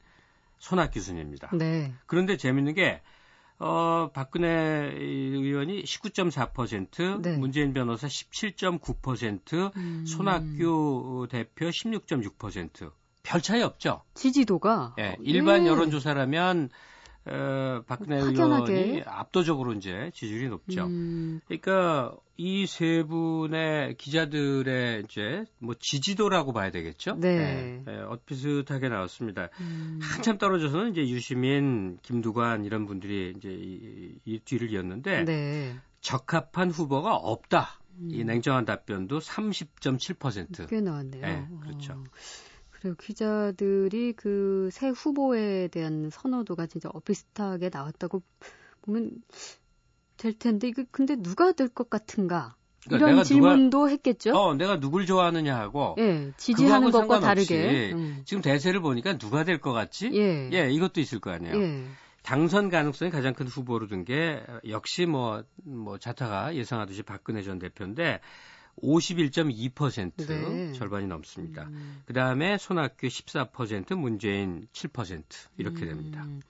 손학 0.60 0.92
교수님입니다. 0.94 1.50
네. 1.54 1.94
그런데 2.06 2.38
재밌는 2.38 2.76
게 2.76 3.02
어, 3.58 4.10
박근혜 4.14 4.48
의원이 4.96 5.84
19.4%, 5.84 7.22
네. 7.22 7.38
문재인 7.38 7.74
변호사 7.74 8.08
17.9%, 8.08 9.76
음. 9.76 10.06
손학규 10.06 11.28
대표 11.30 11.68
16.6%. 11.68 12.92
별 13.22 13.42
차이 13.42 13.62
없죠? 13.62 14.04
지지도가? 14.14 14.96
예, 15.00 15.18
일반 15.22 15.66
예. 15.66 15.68
여론조사라면 15.68 16.70
어, 17.26 17.82
박근혜 17.88 18.20
확연하게. 18.22 18.74
의원이 18.74 19.04
압도적으로 19.06 19.74
이제 19.74 20.12
지지율이 20.14 20.50
높죠. 20.50 20.86
음. 20.86 21.42
그러니까 21.48 22.16
이 22.38 22.66
세 22.68 23.04
분의 23.04 23.96
기자들의 23.98 25.04
이제 25.04 25.44
뭐 25.60 25.76
지지도라고 25.78 26.54
봐야 26.54 26.72
되겠죠. 26.72 27.16
네. 27.20 27.38
네, 27.38 27.84
네 27.86 28.00
엇비슷하게 28.00 28.88
나왔습니다. 28.88 29.50
음. 29.60 30.00
한참 30.02 30.38
떨어져서는 30.38 30.92
이제 30.92 31.02
유시민, 31.02 31.98
김두관 32.02 32.64
이런 32.64 32.86
분들이 32.86 33.34
이제 33.36 33.50
이, 33.50 34.16
이 34.24 34.40
뒤를 34.40 34.72
이었는데 34.72 35.26
네. 35.26 35.76
적합한 36.00 36.72
후보가 36.72 37.14
없다. 37.14 37.82
음. 37.98 38.08
이 38.10 38.24
냉정한 38.24 38.64
답변도 38.64 39.20
30.7%. 39.20 40.70
꽤 40.70 40.80
나왔네요. 40.80 41.22
네, 41.22 41.46
그렇죠. 41.62 41.92
어. 41.92 42.04
그리고 42.82 42.96
기자들이 42.98 44.14
그 44.14 44.70
새 44.72 44.90
후보에 44.90 45.68
대한 45.70 46.10
선호도가 46.12 46.68
진짜 46.68 46.90
비슷하게 47.04 47.70
나왔다고 47.74 48.22
보면 48.84 49.12
될 50.18 50.34
텐데 50.38 50.68
이거 50.68 50.84
근데 50.92 51.16
누가 51.16 51.52
될 51.54 51.70
것 51.70 51.90
같은가? 51.90 52.56
그러니까 52.86 53.10
이런 53.12 53.24
질문도 53.24 53.78
누가, 53.80 53.90
했겠죠. 53.90 54.32
어, 54.38 54.54
내가 54.56 54.80
누굴 54.80 55.06
좋아하느냐 55.06 55.58
하고 55.58 55.96
예, 56.00 56.32
지지하는 56.38 56.92
것과 56.92 57.20
다르게 57.20 57.92
음. 57.94 58.22
지금 58.26 58.42
대세를 58.42 58.80
보니까 58.82 59.18
누가 59.18 59.44
될 59.44 59.60
것 59.60 59.74
같지? 59.74 60.12
예. 60.14 60.50
예, 60.54 60.70
이것도 60.72 61.02
있을 61.02 61.20
거 61.20 61.32
아니에요. 61.32 61.56
예. 61.56 61.86
당선 62.24 62.70
가능성이 62.70 63.12
가장 63.12 63.34
큰 63.34 63.48
후보로 63.48 63.88
든 63.88 64.06
게 64.06 64.42
역시 64.68 65.06
뭐, 65.06 65.44
뭐 65.64 65.98
자타가 65.98 66.56
예상하듯이 66.56 67.04
박근혜 67.04 67.42
전 67.42 67.60
대표인데 67.60 68.22
51.2% 68.82 70.28
네. 70.28 70.74
절반이 70.74 71.08
넘습니다. 71.08 71.64
음. 71.64 72.02
그 72.06 72.14
다음에 72.14 72.58
손학규 72.58 73.08
14%, 73.08 73.96
문재인 73.96 74.68
7% 74.74 75.24
이렇게 75.58 75.86
됩니다. 75.86 76.24
음. 76.24 76.42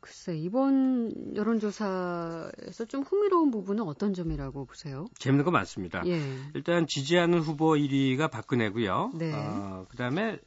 글쎄 0.00 0.36
이번 0.36 1.34
여론조사에서 1.34 2.84
좀 2.88 3.02
흥미로운 3.02 3.50
부분은 3.50 3.84
어떤 3.84 4.14
점이라고 4.14 4.64
보세요? 4.66 5.06
재밌는 5.18 5.44
거 5.44 5.50
많습니다. 5.50 6.02
예. 6.06 6.20
일단 6.54 6.86
지지하는 6.86 7.38
후보 7.40 7.74
1위가 7.74 8.30
박근혜고요. 8.30 9.12
네. 9.14 9.32
어, 9.34 9.86
그 9.88 9.96
다음에 9.96 10.38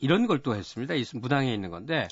이런 0.00 0.26
걸 0.26 0.42
또 0.42 0.54
했습니다. 0.54 0.94
무당에 1.14 1.52
있는 1.54 1.70
건데 1.70 2.08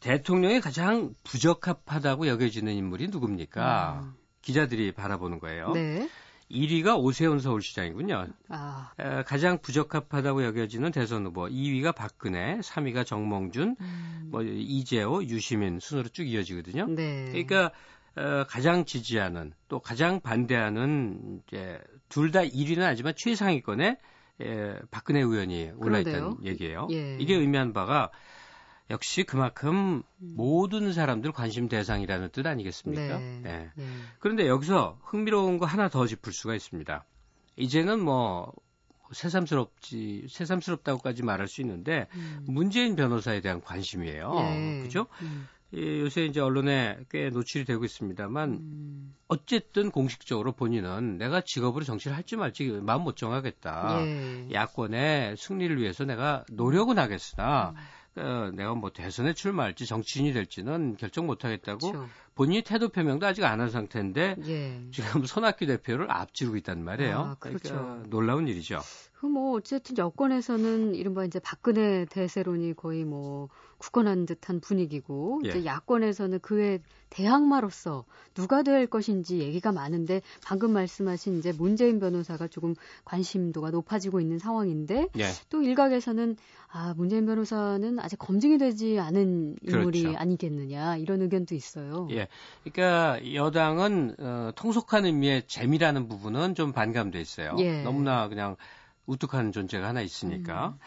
대통령이 0.00 0.60
가장 0.60 1.14
부적합하다고 1.24 2.26
여겨지는 2.28 2.72
인물이 2.72 3.08
누굽니까? 3.08 4.00
음. 4.02 4.14
기자들이 4.42 4.92
바라보는 4.92 5.40
거예요. 5.40 5.72
네. 5.72 6.08
1위가 6.50 6.98
오세훈 6.98 7.38
서울시장이군요. 7.40 8.28
아. 8.48 8.92
에, 8.98 9.22
가장 9.24 9.58
부적합하다고 9.58 10.44
여겨지는 10.44 10.92
대선 10.92 11.26
후보 11.26 11.46
2위가 11.46 11.94
박근혜, 11.94 12.58
3위가 12.60 13.04
정몽준, 13.04 13.76
음. 13.80 14.28
뭐 14.30 14.42
이재호, 14.42 15.24
유시민 15.24 15.80
순으로 15.80 16.08
쭉 16.08 16.24
이어지거든요. 16.24 16.86
네. 16.86 17.26
그러니까 17.30 17.72
어, 18.16 18.44
가장 18.48 18.84
지지하는 18.84 19.52
또 19.68 19.80
가장 19.80 20.20
반대하는 20.20 21.42
이제 21.46 21.78
둘 22.08 22.30
다 22.30 22.40
1위는 22.40 22.82
아니지만 22.82 23.14
최상위권에 23.16 23.98
에, 24.40 24.74
박근혜 24.90 25.20
의원이 25.20 25.72
올라 25.76 25.98
있다는 25.98 26.36
얘기예요. 26.44 26.88
예. 26.92 27.16
이게 27.18 27.34
의미한 27.34 27.72
바가 27.72 28.10
역시 28.90 29.24
그만큼 29.24 30.02
음. 30.20 30.34
모든 30.36 30.92
사람들 30.92 31.32
관심 31.32 31.68
대상이라는 31.68 32.30
뜻 32.30 32.46
아니겠습니까? 32.46 33.18
네. 33.18 33.40
네. 33.42 33.70
네. 33.74 33.86
그런데 34.20 34.46
여기서 34.46 34.98
흥미로운 35.02 35.58
거 35.58 35.66
하나 35.66 35.88
더 35.88 36.06
짚을 36.06 36.32
수가 36.32 36.54
있습니다. 36.54 37.04
이제는 37.56 38.00
뭐 38.00 38.52
새삼스럽지 39.12 40.26
새삼스럽다고까지 40.28 41.22
말할 41.22 41.48
수 41.48 41.60
있는데 41.62 42.06
음. 42.14 42.44
문재인 42.46 42.96
변호사에 42.96 43.40
대한 43.40 43.60
관심이에요. 43.60 44.34
네. 44.34 44.82
그죠? 44.82 45.06
음. 45.22 45.48
예, 45.74 46.00
요새 46.00 46.24
이제 46.24 46.40
언론에 46.40 46.96
꽤 47.10 47.28
노출이 47.28 47.64
되고 47.64 47.84
있습니다만 47.84 48.50
음. 48.50 49.14
어쨌든 49.26 49.90
공식적으로 49.90 50.52
본인은 50.52 51.18
내가 51.18 51.40
직업으로 51.40 51.84
정치를 51.84 52.16
할지 52.16 52.36
말지 52.36 52.80
마음 52.82 53.02
못 53.02 53.16
정하겠다. 53.16 53.98
예. 54.00 54.48
야권의 54.52 55.36
승리를 55.36 55.80
위해서 55.80 56.04
내가 56.04 56.44
노력은 56.52 56.98
하겠으나 56.98 57.70
음. 57.70 57.76
어, 58.16 58.50
내가 58.54 58.74
뭐 58.74 58.90
대선에 58.92 59.34
출마할지 59.34 59.86
정치인이 59.86 60.32
될지는 60.32 60.96
결정 60.96 61.26
못하겠다고 61.26 61.92
그렇죠. 61.92 62.08
본인이 62.34 62.62
태도 62.62 62.88
표명도 62.90 63.26
아직 63.26 63.44
안 63.44 63.60
한 63.60 63.70
상태인데 63.70 64.36
예. 64.46 64.82
지금 64.92 65.24
손학규 65.24 65.66
대표를 65.66 66.10
앞지르고 66.10 66.56
있단 66.58 66.82
말이에요. 66.84 67.18
아, 67.18 67.34
그렇죠. 67.38 67.74
그러니까 67.74 68.08
놀라운 68.08 68.48
일이죠. 68.48 68.80
그 69.14 69.26
뭐 69.26 69.56
어쨌든 69.56 69.96
여권에서는 69.98 70.94
이른바 70.94 71.24
이제 71.24 71.38
박근혜 71.40 72.04
대세론이 72.04 72.74
거의 72.74 73.04
뭐 73.04 73.48
굳건한 73.78 74.26
듯한 74.26 74.60
분위기고 74.60 75.42
예. 75.44 75.50
이제 75.50 75.64
야권에서는 75.64 76.40
그의 76.40 76.80
대항마로서 77.10 78.04
누가 78.34 78.62
될 78.62 78.86
것인지 78.86 79.38
얘기가 79.38 79.72
많은데 79.72 80.22
방금 80.44 80.72
말씀하신 80.72 81.38
이제 81.38 81.52
문재인 81.52 82.00
변호사가 82.00 82.48
조금 82.48 82.74
관심도가 83.04 83.70
높아지고 83.70 84.20
있는 84.20 84.38
상황인데 84.38 85.08
예. 85.18 85.24
또 85.48 85.62
일각에서는 85.62 86.36
아 86.68 86.94
문재인 86.96 87.26
변호사는 87.26 87.98
아직 88.00 88.18
검증이 88.18 88.58
되지 88.58 88.98
않은 88.98 89.56
인물이 89.62 90.02
그렇죠. 90.02 90.18
아니겠느냐 90.18 90.96
이런 90.96 91.22
의견도 91.22 91.54
있어요. 91.54 92.08
예, 92.10 92.28
그러니까 92.64 93.20
여당은 93.34 94.16
어, 94.18 94.50
통속한 94.56 95.06
의미의 95.06 95.46
재미라는 95.46 96.08
부분은 96.08 96.54
좀 96.54 96.72
반감돼 96.72 97.20
있어요. 97.20 97.56
예. 97.60 97.82
너무나 97.82 98.28
그냥 98.28 98.56
우뚝한 99.06 99.52
존재가 99.52 99.86
하나 99.86 100.00
있으니까. 100.00 100.68
음. 100.68 100.78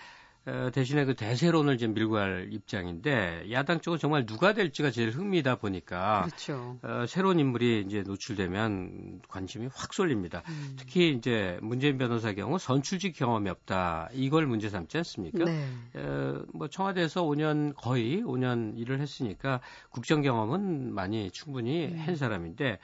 어, 0.49 0.71
대신에 0.71 1.05
그 1.05 1.15
대세론을 1.15 1.77
좀 1.77 1.93
밀고 1.93 2.13
갈 2.13 2.49
입장인데 2.51 3.51
야당 3.51 3.79
쪽은 3.79 3.99
정말 3.99 4.25
누가 4.25 4.53
될지가 4.53 4.89
제일 4.89 5.11
흥미다 5.11 5.55
보니까 5.55 6.23
그렇죠. 6.25 6.77
어, 6.81 7.05
새로운 7.07 7.39
인물이 7.39 7.83
이제 7.85 8.01
노출되면 8.01 9.21
관심이 9.27 9.67
확 9.71 9.93
쏠립니다. 9.93 10.41
음. 10.49 10.75
특히 10.77 11.11
이제 11.11 11.59
문재인 11.61 11.97
변호사 11.97 12.33
경우 12.33 12.57
선출직 12.57 13.15
경험이 13.15 13.49
없다 13.49 14.09
이걸 14.13 14.47
문제 14.47 14.69
삼지 14.69 14.97
않습니까? 14.97 15.45
네. 15.45 15.67
어, 15.95 16.43
뭐 16.53 16.67
청와대에서 16.67 17.23
5년 17.23 17.75
거의 17.75 18.23
5년 18.23 18.77
일을 18.77 18.99
했으니까 19.01 19.61
국정 19.89 20.21
경험은 20.21 20.93
많이 20.93 21.29
충분히 21.31 21.85
음. 21.85 22.03
한 22.05 22.15
사람인데 22.15 22.79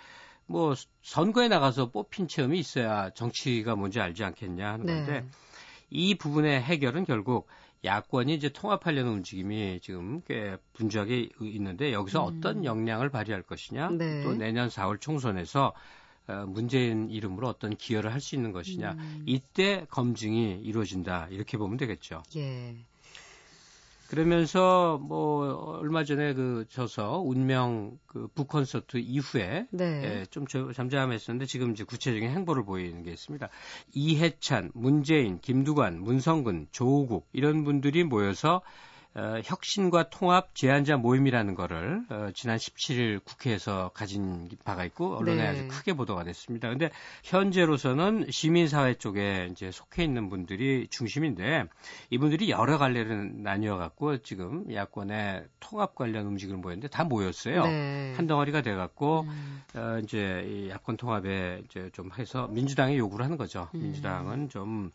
뭐 0.45 0.75
선거에 1.01 1.47
나가서 1.47 1.89
뽑힌 1.89 2.27
체험이 2.27 2.59
있어야 2.59 3.09
정치가 3.09 3.75
뭔지 3.75 3.99
알지 3.99 4.23
않겠냐 4.23 4.73
하는 4.73 4.85
네. 4.85 4.93
건데. 4.93 5.25
이 5.89 6.15
부분의 6.15 6.61
해결은 6.61 7.05
결국 7.05 7.47
야권이 7.85 8.33
이제 8.33 8.49
통합하려는 8.49 9.11
움직임이 9.11 9.79
지금 9.81 10.21
꽤 10.25 10.57
분주하게 10.73 11.29
있는데 11.41 11.93
여기서 11.93 12.27
음. 12.27 12.37
어떤 12.37 12.65
역량을 12.65 13.09
발휘할 13.09 13.43
것이냐 13.43 13.89
네. 13.91 14.23
또 14.23 14.33
내년 14.33 14.67
4월 14.69 14.99
총선에서 14.99 15.73
어, 16.27 16.45
문재인 16.47 17.09
이름으로 17.11 17.47
어떤 17.47 17.75
기여를 17.75 18.11
할 18.11 18.19
수 18.19 18.35
있는 18.35 18.51
것이냐 18.51 18.93
음. 18.93 19.23
이때 19.27 19.85
검증이 19.89 20.61
이루어진다 20.63 21.27
이렇게 21.29 21.57
보면 21.57 21.77
되겠죠. 21.77 22.23
예. 22.35 22.75
그러면서 24.09 24.99
뭐 25.01 25.77
얼마 25.79 26.03
전에 26.03 26.33
그 26.33 26.65
저서 26.69 27.19
운명 27.19 27.97
그 28.05 28.27
북콘서트 28.35 28.97
이후에 28.97 29.67
네. 29.71 29.83
예, 30.03 30.25
좀 30.27 30.45
잠잠했었는데 30.47 31.45
지금 31.45 31.71
이제 31.71 31.83
구체적인 31.83 32.29
행보를 32.29 32.65
보이는 32.65 33.03
게 33.03 33.11
있습니다. 33.11 33.49
이해찬, 33.93 34.71
문재인, 34.73 35.39
김두관, 35.39 35.99
문성근, 36.01 36.67
조우국 36.71 37.27
이런 37.33 37.63
분들이 37.63 38.03
모여서 38.03 38.61
어, 39.15 39.39
혁신과 39.45 40.09
통합 40.09 40.53
제안자 40.53 40.97
모임이라는 40.97 41.55
거를 41.55 42.03
어, 42.09 42.29
지난 42.33 42.57
17일 42.57 43.23
국회에서 43.23 43.91
가진 43.93 44.49
바가 44.65 44.83
있고 44.85 45.15
언론에 45.15 45.41
네. 45.41 45.47
아주 45.47 45.67
크게 45.69 45.93
보도가 45.93 46.25
됐습니다. 46.25 46.67
근데 46.67 46.89
현재로서는 47.23 48.27
시민사회 48.29 48.95
쪽에 48.95 49.47
이제 49.51 49.71
속해 49.71 50.03
있는 50.03 50.29
분들이 50.29 50.87
중심인데 50.89 51.63
이분들이 52.09 52.49
여러 52.49 52.77
갈래를 52.77 53.41
나뉘어 53.41 53.77
갖고 53.77 54.17
지금 54.17 54.65
야권의 54.73 55.45
통합 55.61 55.95
관련 55.95 56.25
움직임을 56.25 56.61
보였는데 56.61 56.89
다 56.89 57.05
모였어요. 57.05 57.65
네. 57.67 58.13
한 58.17 58.27
덩어리가 58.27 58.63
돼 58.63 58.75
갖고 58.75 59.21
음. 59.21 59.61
어, 59.75 59.99
이제 60.03 60.45
이 60.45 60.69
야권 60.69 60.97
통합에 60.97 61.61
이제 61.63 61.89
좀 61.93 62.09
해서 62.17 62.47
민주당에 62.47 62.97
요구를 62.97 63.23
하는 63.23 63.37
거죠. 63.37 63.69
음. 63.75 63.81
민주당은 63.81 64.49
좀 64.49 64.91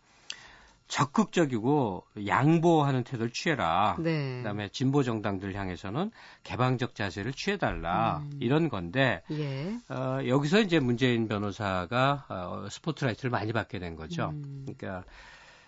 적극적이고 0.91 2.05
양보하는 2.27 3.05
태도를 3.05 3.33
취해라. 3.33 3.97
네. 4.01 4.39
그다음에 4.39 4.69
진보 4.71 5.05
정당들 5.05 5.55
향해서는 5.55 6.11
개방적 6.43 6.97
자세를 6.97 7.33
취해달라. 7.33 8.19
음. 8.25 8.39
이런 8.41 8.69
건데 8.69 9.23
예. 9.31 9.73
어, 9.89 10.19
여기서 10.27 10.61
이제 10.61 10.81
문재인 10.81 11.29
변호사가 11.29 12.27
어, 12.29 12.67
스포트라이트를 12.69 13.31
많이 13.31 13.53
받게 13.53 13.79
된 13.79 13.95
거죠. 13.95 14.31
음. 14.31 14.67
그러니까 14.67 15.09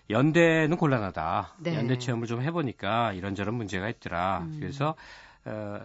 연대는 0.09 0.75
곤란하다. 0.75 1.55
네. 1.59 1.75
연대 1.75 1.97
체험을 1.97 2.27
좀 2.27 2.41
해보니까 2.41 3.13
이런저런 3.13 3.55
문제가 3.55 3.87
있더라. 3.87 4.39
음. 4.41 4.57
그래서 4.59 4.95
어, 5.45 5.79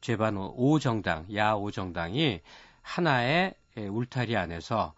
제반 0.00 0.36
5 0.36 0.78
정당, 0.78 1.26
야 1.34 1.54
5 1.54 1.72
정당이 1.72 2.40
하나의 2.80 3.54
울타리 3.76 4.36
안에서 4.36 4.94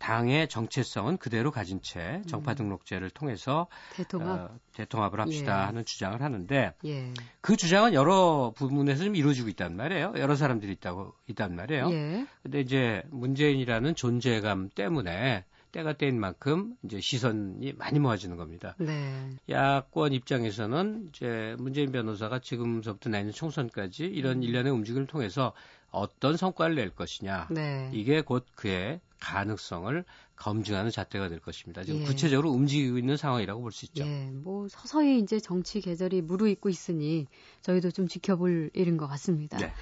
당의 0.00 0.48
정체성은 0.48 1.18
그대로 1.18 1.50
가진 1.50 1.80
채 1.82 2.22
정파 2.26 2.52
음. 2.52 2.56
등록제를 2.56 3.10
통해서 3.10 3.68
대통합? 3.94 4.50
어, 4.50 4.58
대통합을 4.72 5.20
합시다 5.20 5.60
예. 5.60 5.66
하는 5.66 5.84
주장을 5.84 6.20
하는데 6.20 6.72
예. 6.86 7.14
그 7.42 7.54
주장은 7.54 7.92
여러 7.92 8.52
부분에서 8.56 9.04
좀 9.04 9.14
이루어지고 9.14 9.50
있단 9.50 9.76
말이에요. 9.76 10.14
여러 10.16 10.36
사람들이 10.36 10.72
있다고 10.72 11.12
있단 11.28 11.54
말이에요. 11.54 11.90
예. 11.92 12.26
근데 12.42 12.60
이제 12.60 13.02
문재인이라는 13.10 13.94
존재감 13.94 14.70
때문에 14.70 15.44
때가 15.72 15.92
때인 15.92 16.18
만큼 16.18 16.74
이제 16.82 16.98
시선이 16.98 17.74
많이 17.74 17.98
모아지는 17.98 18.36
겁니다. 18.36 18.74
네. 18.78 19.30
야권 19.50 20.14
입장에서는 20.14 21.10
이제 21.10 21.54
문재인 21.58 21.92
변호사가 21.92 22.40
지금서부터 22.40 23.10
내년 23.10 23.32
총선까지 23.32 24.06
이런 24.06 24.38
음. 24.38 24.42
일련의 24.42 24.72
움직임을 24.72 25.06
통해서 25.06 25.52
어떤 25.90 26.36
성과를 26.36 26.74
낼 26.74 26.90
것이냐. 26.90 27.48
네. 27.50 27.90
이게 27.92 28.22
곧 28.22 28.46
그의 28.56 29.00
가능성을 29.20 30.04
검증하는 30.36 30.90
잣대가 30.90 31.28
될 31.28 31.38
것입니다. 31.38 31.84
지금 31.84 32.00
예. 32.00 32.04
구체적으로 32.04 32.50
움직이고 32.50 32.98
있는 32.98 33.16
상황이라고 33.16 33.60
볼 33.60 33.70
수 33.72 33.84
있죠. 33.86 34.04
예, 34.04 34.30
뭐 34.32 34.66
서서히 34.68 35.20
이제 35.20 35.38
정치 35.38 35.80
계절이 35.80 36.22
무르익고 36.22 36.68
있으니 36.68 37.26
저희도 37.62 37.90
좀 37.90 38.08
지켜볼 38.08 38.70
일인 38.74 38.96
것 38.96 39.06
같습니다. 39.06 39.58
네. 39.58 39.72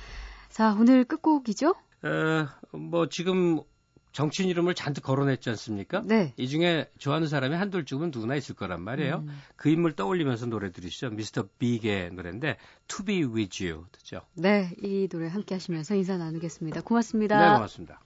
자, 0.51 0.75
오늘 0.79 1.05
끝곡이죠? 1.05 1.75
어, 2.03 2.77
뭐 2.77 3.09
지금 3.09 3.61
정치인 4.13 4.49
이름을 4.49 4.75
잔뜩 4.75 5.03
거론했지 5.03 5.49
않습니까? 5.51 6.03
네. 6.05 6.33
이 6.37 6.49
중에 6.49 6.91
좋아하는 6.99 7.29
사람이 7.29 7.55
한둘 7.55 7.85
쯤은 7.85 8.11
누구나 8.13 8.35
있을 8.35 8.57
거란 8.57 8.83
말이에요. 8.83 9.19
음. 9.29 9.41
그 9.55 9.69
인물 9.69 9.95
떠올리면서 9.95 10.47
노래 10.47 10.73
들으시죠. 10.73 11.11
미스터 11.11 11.47
빅의 11.59 12.13
노래인데 12.15 12.57
To 12.89 13.05
Be 13.05 13.23
With 13.25 13.65
You 13.65 13.85
듣죠. 13.93 14.23
네, 14.35 14.75
이 14.83 15.07
노래 15.09 15.29
함께 15.29 15.55
하시면서 15.55 15.95
인사 15.95 16.17
나누겠습니다. 16.17 16.81
고맙습니다. 16.81 17.39
네, 17.39 17.55
고맙습니다. 17.55 18.01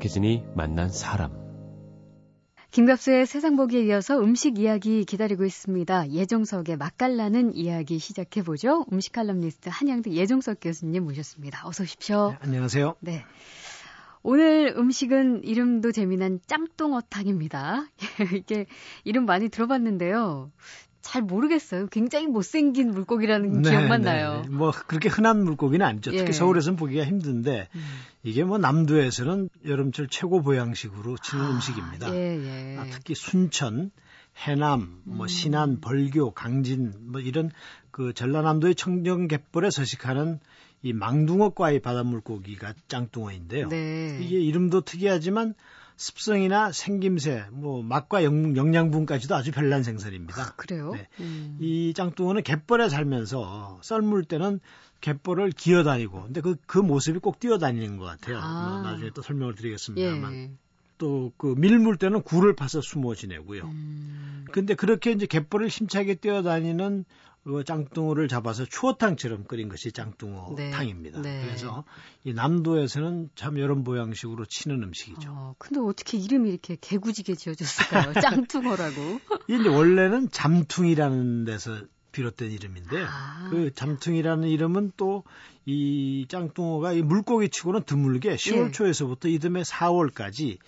박혜진이 0.00 0.44
만난 0.54 0.88
사람. 0.88 1.39
김갑수의 2.80 3.26
세상 3.26 3.56
보기에 3.56 3.82
이어서 3.82 4.18
음식 4.20 4.58
이야기 4.58 5.04
기다리고 5.04 5.44
있습니다. 5.44 6.12
예종석의 6.12 6.78
맛깔나는 6.78 7.54
이야기 7.54 7.98
시작해보죠. 7.98 8.86
음식 8.90 9.12
칼럼니스트 9.12 9.68
한양대 9.70 10.12
예종석 10.12 10.60
교수님 10.62 11.04
모셨습니다. 11.04 11.68
어서 11.68 11.82
오십시오. 11.82 12.30
네, 12.30 12.38
안녕하세요. 12.40 12.94
네. 13.00 13.26
오늘 14.22 14.72
음식은 14.78 15.44
이름도 15.44 15.92
재미난 15.92 16.40
짱뚱어탕입니다. 16.46 17.84
이게 18.34 18.64
이름 19.04 19.26
많이 19.26 19.50
들어봤는데요. 19.50 20.50
잘 21.02 21.22
모르겠어요. 21.22 21.86
굉장히 21.88 22.26
못생긴 22.26 22.90
물고기라는 22.90 23.62
네, 23.62 23.70
기억만 23.70 24.02
네, 24.02 24.12
나요. 24.12 24.42
네. 24.42 24.48
뭐 24.50 24.70
그렇게 24.70 25.08
흔한 25.08 25.42
물고기는 25.44 25.84
아니죠. 25.84 26.10
특히 26.10 26.28
예. 26.28 26.32
서울에서는 26.32 26.76
보기가 26.76 27.04
힘든데 27.04 27.68
음. 27.74 27.80
이게 28.22 28.44
뭐 28.44 28.58
남도에서는 28.58 29.48
여름철 29.66 30.08
최고 30.08 30.42
보양식으로 30.42 31.16
치는 31.18 31.44
아, 31.44 31.50
음식입니다. 31.50 32.14
예, 32.14 32.74
예. 32.74 32.76
아, 32.78 32.86
특히 32.90 33.14
순천, 33.14 33.90
해남, 34.36 35.00
뭐 35.04 35.24
음. 35.24 35.28
신안, 35.28 35.80
벌교, 35.80 36.32
강진 36.32 36.92
뭐 37.00 37.20
이런 37.20 37.50
그 37.90 38.12
전라남도의 38.12 38.74
청정갯벌에 38.74 39.70
서식하는 39.70 40.38
이 40.82 40.92
망둥어과의 40.92 41.80
바닷물고기가 41.80 42.74
짱뚱어인데요. 42.88 43.68
네. 43.68 44.18
이게 44.22 44.40
이름도 44.40 44.82
특이하지만 44.82 45.54
습성이나 45.96 46.72
생김새, 46.72 47.44
뭐 47.50 47.82
맛과 47.82 48.24
영, 48.24 48.56
영양분까지도 48.56 49.34
아주 49.34 49.52
별난 49.52 49.82
생선입니다. 49.82 50.42
아, 50.42 50.54
그래요? 50.56 50.92
네. 50.92 51.08
음. 51.20 51.58
이 51.60 51.92
짱뚱어는 51.94 52.42
갯벌에 52.42 52.88
살면서 52.88 53.80
썰물 53.82 54.24
때는 54.24 54.60
갯벌을 55.02 55.50
기어다니고, 55.50 56.22
근데 56.22 56.40
그, 56.40 56.56
그 56.66 56.78
모습이 56.78 57.18
꼭 57.18 57.38
뛰어다니는 57.38 57.98
것 57.98 58.04
같아요. 58.04 58.38
아. 58.40 58.80
뭐 58.82 58.90
나중에 58.90 59.10
또 59.14 59.20
설명을 59.20 59.54
드리겠습니다만. 59.54 60.32
예. 60.32 60.50
또그 61.00 61.54
밀물 61.56 61.96
때는 61.96 62.22
굴을 62.22 62.54
파서 62.54 62.82
숨어 62.82 63.14
지내고요. 63.14 63.64
음. 63.64 64.44
근데 64.52 64.74
그렇게 64.74 65.12
이제 65.12 65.26
갯벌을 65.26 65.68
힘차게 65.68 66.16
뛰어다니는 66.16 67.06
그 67.44 67.64
짱뚱어를 67.64 68.28
잡아서 68.28 68.64
추어탕처럼 68.64 69.44
끓인 69.44 69.68
것이 69.68 69.92
짱뚱어 69.92 70.54
네. 70.56 70.70
탕입니다. 70.70 71.22
네. 71.22 71.42
그래서 71.44 71.84
이 72.24 72.34
남도에서는 72.34 73.30
참 73.34 73.58
여름 73.58 73.82
보양식으로 73.82 74.44
치는 74.44 74.82
음식이죠. 74.82 75.30
어, 75.30 75.54
근데 75.58 75.80
어떻게 75.80 76.18
이름이 76.18 76.50
이렇게 76.50 76.76
개구지게 76.80 77.34
지어졌을까요? 77.34 78.12
짱뚱어라고. 78.20 79.20
이게 79.48 79.60
이제 79.60 79.68
원래는 79.68 80.30
잠퉁이라는 80.30 81.44
데서 81.44 81.80
비롯된 82.12 82.50
이름인데 82.50 83.04
아. 83.08 83.48
그 83.50 83.72
잠퉁이라는 83.74 84.48
이름은 84.48 84.92
또 84.96 85.24
이 85.66 86.26
짱뚱어가 86.28 86.92
이 86.94 87.02
물고기 87.02 87.48
치고는 87.48 87.84
드물게 87.84 88.36
10월 88.36 88.68
예. 88.68 88.70
초에서부터 88.72 89.28
이듬해 89.28 89.62
4월까지 89.62 90.58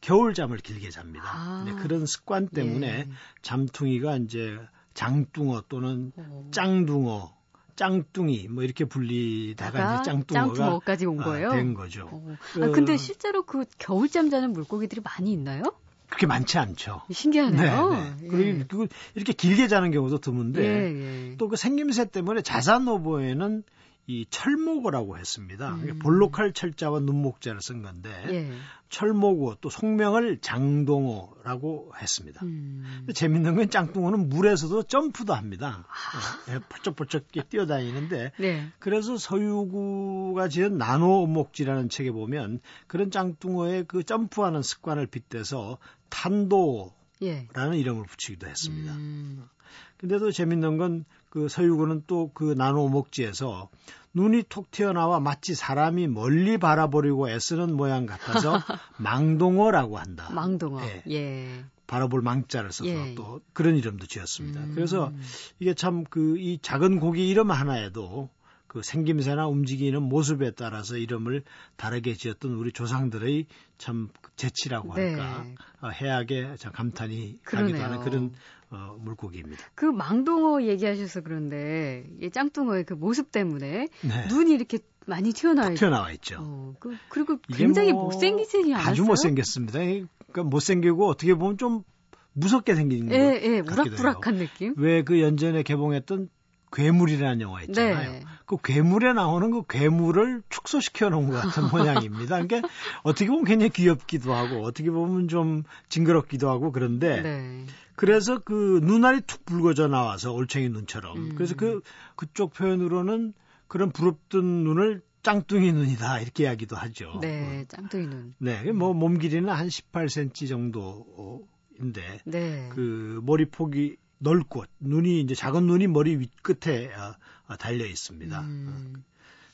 겨울잠을 0.00 0.58
길게 0.58 0.90
잡니다. 0.90 1.24
아. 1.26 1.64
네, 1.66 1.72
그런 1.82 2.06
습관 2.06 2.48
때문에 2.48 2.86
예. 2.86 3.08
잠퉁이가 3.42 4.18
이제 4.18 4.58
장뚱어 4.94 5.64
또는 5.68 6.12
어. 6.16 6.48
짱둥어, 6.52 7.32
짱뚱이 7.76 8.48
뭐 8.48 8.62
이렇게 8.62 8.84
불리다가 8.84 9.72
다가 9.78 9.94
이제 10.00 10.10
짱뚱어가 10.10 10.46
짱뚱어까지 10.54 11.06
온 11.06 11.20
아, 11.20 11.24
거예요? 11.24 11.50
된 11.50 11.74
거죠. 11.74 12.08
어. 12.10 12.36
그- 12.52 12.64
아, 12.64 12.70
근데 12.70 12.96
실제로 12.96 13.42
그 13.44 13.64
겨울잠 13.78 14.30
자는 14.30 14.52
물고기들이 14.52 15.00
많이 15.02 15.32
있나요? 15.32 15.62
그렇게 16.06 16.26
많지 16.26 16.58
않죠. 16.58 17.02
신기하네요. 17.10 17.90
네, 17.90 18.14
네. 18.20 18.28
그리고 18.28 18.64
그리고 18.68 18.86
이렇게 19.16 19.32
길게 19.32 19.66
자는 19.66 19.90
경우도 19.90 20.18
드문데 20.18 20.62
예, 20.62 21.30
예. 21.32 21.36
또그 21.38 21.56
생김새 21.56 22.06
때문에 22.06 22.42
자산 22.42 22.86
오보에는 22.86 23.64
이 24.06 24.26
철모고라고 24.28 25.16
했습니다. 25.16 25.74
음. 25.76 25.98
볼록할 25.98 26.52
철자와 26.52 27.00
눈목자를 27.00 27.60
쓴 27.62 27.82
건데 27.82 28.10
예. 28.28 28.52
철모고 28.90 29.56
또 29.60 29.70
속명을 29.70 30.38
장동호라고 30.40 31.92
했습니다. 32.00 32.44
음. 32.44 33.06
재밌는 33.14 33.56
건 33.56 33.70
짱뚱어는 33.70 34.28
물에서도 34.28 34.82
점프도 34.84 35.32
합니다. 35.32 35.86
아. 35.88 36.52
예, 36.52 36.58
펄쩍펄쩍 36.68 37.28
뛰어다니는데 37.48 38.32
네. 38.38 38.68
그래서 38.78 39.16
서유구가 39.16 40.48
지은 40.48 40.76
나노목지라는 40.76 41.88
책에 41.88 42.10
보면 42.10 42.60
그런 42.86 43.10
짱뚱어의 43.10 43.84
그 43.88 44.04
점프하는 44.04 44.60
습관을 44.62 45.06
빗대서 45.06 45.78
탄도라는 46.10 46.92
예. 47.22 47.48
이름을 47.78 48.04
붙이기도 48.04 48.46
했습니다. 48.46 48.92
음. 48.92 49.48
근데도 49.96 50.30
재밌는 50.30 50.76
건 50.76 51.04
그 51.34 51.48
서유구는 51.48 52.04
또 52.06 52.30
그 52.32 52.54
나노목지에서 52.56 53.68
눈이 54.14 54.44
톡 54.48 54.70
튀어나와 54.70 55.18
마치 55.20 55.54
사람이 55.54 56.06
멀리 56.06 56.56
바라보려고 56.58 57.28
애쓰는 57.28 57.76
모양 57.76 58.06
같아서 58.06 58.58
망동어라고 58.98 59.98
한다. 59.98 60.30
망동어. 60.32 60.80
예. 60.86 61.02
예. 61.10 61.64
바라볼 61.88 62.22
망자를 62.22 62.72
써서 62.72 62.88
예. 62.88 63.14
또 63.16 63.40
그런 63.52 63.76
이름도 63.76 64.06
지었습니다. 64.06 64.60
음. 64.60 64.72
그래서 64.74 65.12
이게 65.58 65.74
참 65.74 66.04
그 66.04 66.36
이 66.38 66.58
작은 66.62 67.00
고기 67.00 67.28
이름 67.28 67.50
하나에도 67.50 68.30
그 68.68 68.82
생김새나 68.82 69.46
움직이는 69.48 70.02
모습에 70.02 70.52
따라서 70.52 70.96
이름을 70.96 71.42
다르게 71.76 72.14
지었던 72.14 72.52
우리 72.52 72.72
조상들의 72.72 73.46
참 73.78 74.08
재치라고 74.36 74.94
네. 74.94 75.10
할까 75.14 75.44
어, 75.80 75.88
해악에 75.90 76.54
참 76.58 76.72
감탄이 76.72 77.40
그러네요. 77.44 77.76
가기도 77.78 77.84
하는 77.84 78.04
그런 78.04 78.32
어, 78.74 78.96
물고기입니다. 79.00 79.62
그 79.74 79.86
망동어 79.86 80.62
얘기하셔서 80.62 81.22
그런데 81.22 82.04
이 82.20 82.30
짱뚱어의 82.30 82.84
그 82.84 82.94
모습 82.94 83.30
때문에 83.32 83.88
네. 84.02 84.26
눈이 84.28 84.52
이렇게 84.52 84.78
많이 85.06 85.32
튀어나와 85.32 85.70
있 85.70 85.74
튀어나와 85.76 86.10
있죠. 86.12 86.38
어, 86.40 86.74
그, 86.80 86.96
그리고 87.08 87.38
굉장히 87.52 87.92
뭐 87.92 88.04
못생기지 88.04 88.72
않았어요? 88.72 88.90
아주 88.90 89.04
못생겼습니다. 89.04 89.78
그러니까 89.78 90.42
못생기고 90.44 91.06
어떻게 91.08 91.34
보면 91.34 91.58
좀 91.58 91.84
무섭게 92.32 92.74
생긴 92.74 93.10
예, 93.12 93.18
것 93.18 93.42
예. 93.42 93.58
우락부락한 93.60 94.36
느낌? 94.36 94.74
왜 94.76 95.02
그 95.02 95.20
연전에 95.20 95.62
개봉했던 95.62 96.28
괴물이라는 96.72 97.40
영화 97.40 97.62
있잖아요. 97.62 98.12
네. 98.12 98.20
그 98.46 98.56
괴물에 98.62 99.12
나오는 99.12 99.50
그 99.50 99.62
괴물을 99.68 100.42
축소시켜 100.48 101.08
놓은 101.08 101.30
것 101.30 101.40
같은 101.40 101.62
모양입니다. 101.70 102.42
그러니까 102.42 102.68
어떻게 103.04 103.26
보면 103.28 103.44
굉장히 103.44 103.70
귀엽기도 103.70 104.34
하고 104.34 104.62
어떻게 104.64 104.90
보면 104.90 105.28
좀 105.28 105.62
징그럽기도 105.88 106.50
하고 106.50 106.72
그런데 106.72 107.22
네. 107.22 107.66
그래서 107.96 108.38
그 108.38 108.80
눈알이 108.82 109.22
툭 109.26 109.44
붉어져 109.44 109.88
나와서 109.88 110.32
올챙이 110.32 110.68
눈처럼 110.70 111.16
음. 111.16 111.34
그래서 111.34 111.54
그 111.54 111.80
그쪽 112.16 112.52
표현으로는 112.52 113.34
그런 113.68 113.90
부릅뜬 113.92 114.64
눈을 114.64 115.02
짱뚱이 115.22 115.72
눈이다 115.72 116.20
이렇게 116.20 116.44
이야기도 116.44 116.76
하죠. 116.76 117.18
네, 117.22 117.64
짱뚱이 117.68 118.06
눈. 118.08 118.34
네, 118.38 118.70
뭐 118.72 118.92
몸 118.92 119.18
길이는 119.18 119.48
한 119.48 119.68
18cm 119.68 120.48
정도인데 120.48 122.20
네. 122.26 122.68
그 122.72 123.20
머리 123.24 123.46
폭이 123.46 123.96
넓고 124.18 124.64
눈이 124.80 125.20
이제 125.20 125.34
작은 125.34 125.66
눈이 125.66 125.86
머리 125.88 126.16
윗 126.16 126.30
끝에 126.42 126.92
어, 126.94 127.16
어, 127.48 127.56
달려 127.56 127.86
있습니다. 127.86 128.40
음, 128.40 129.04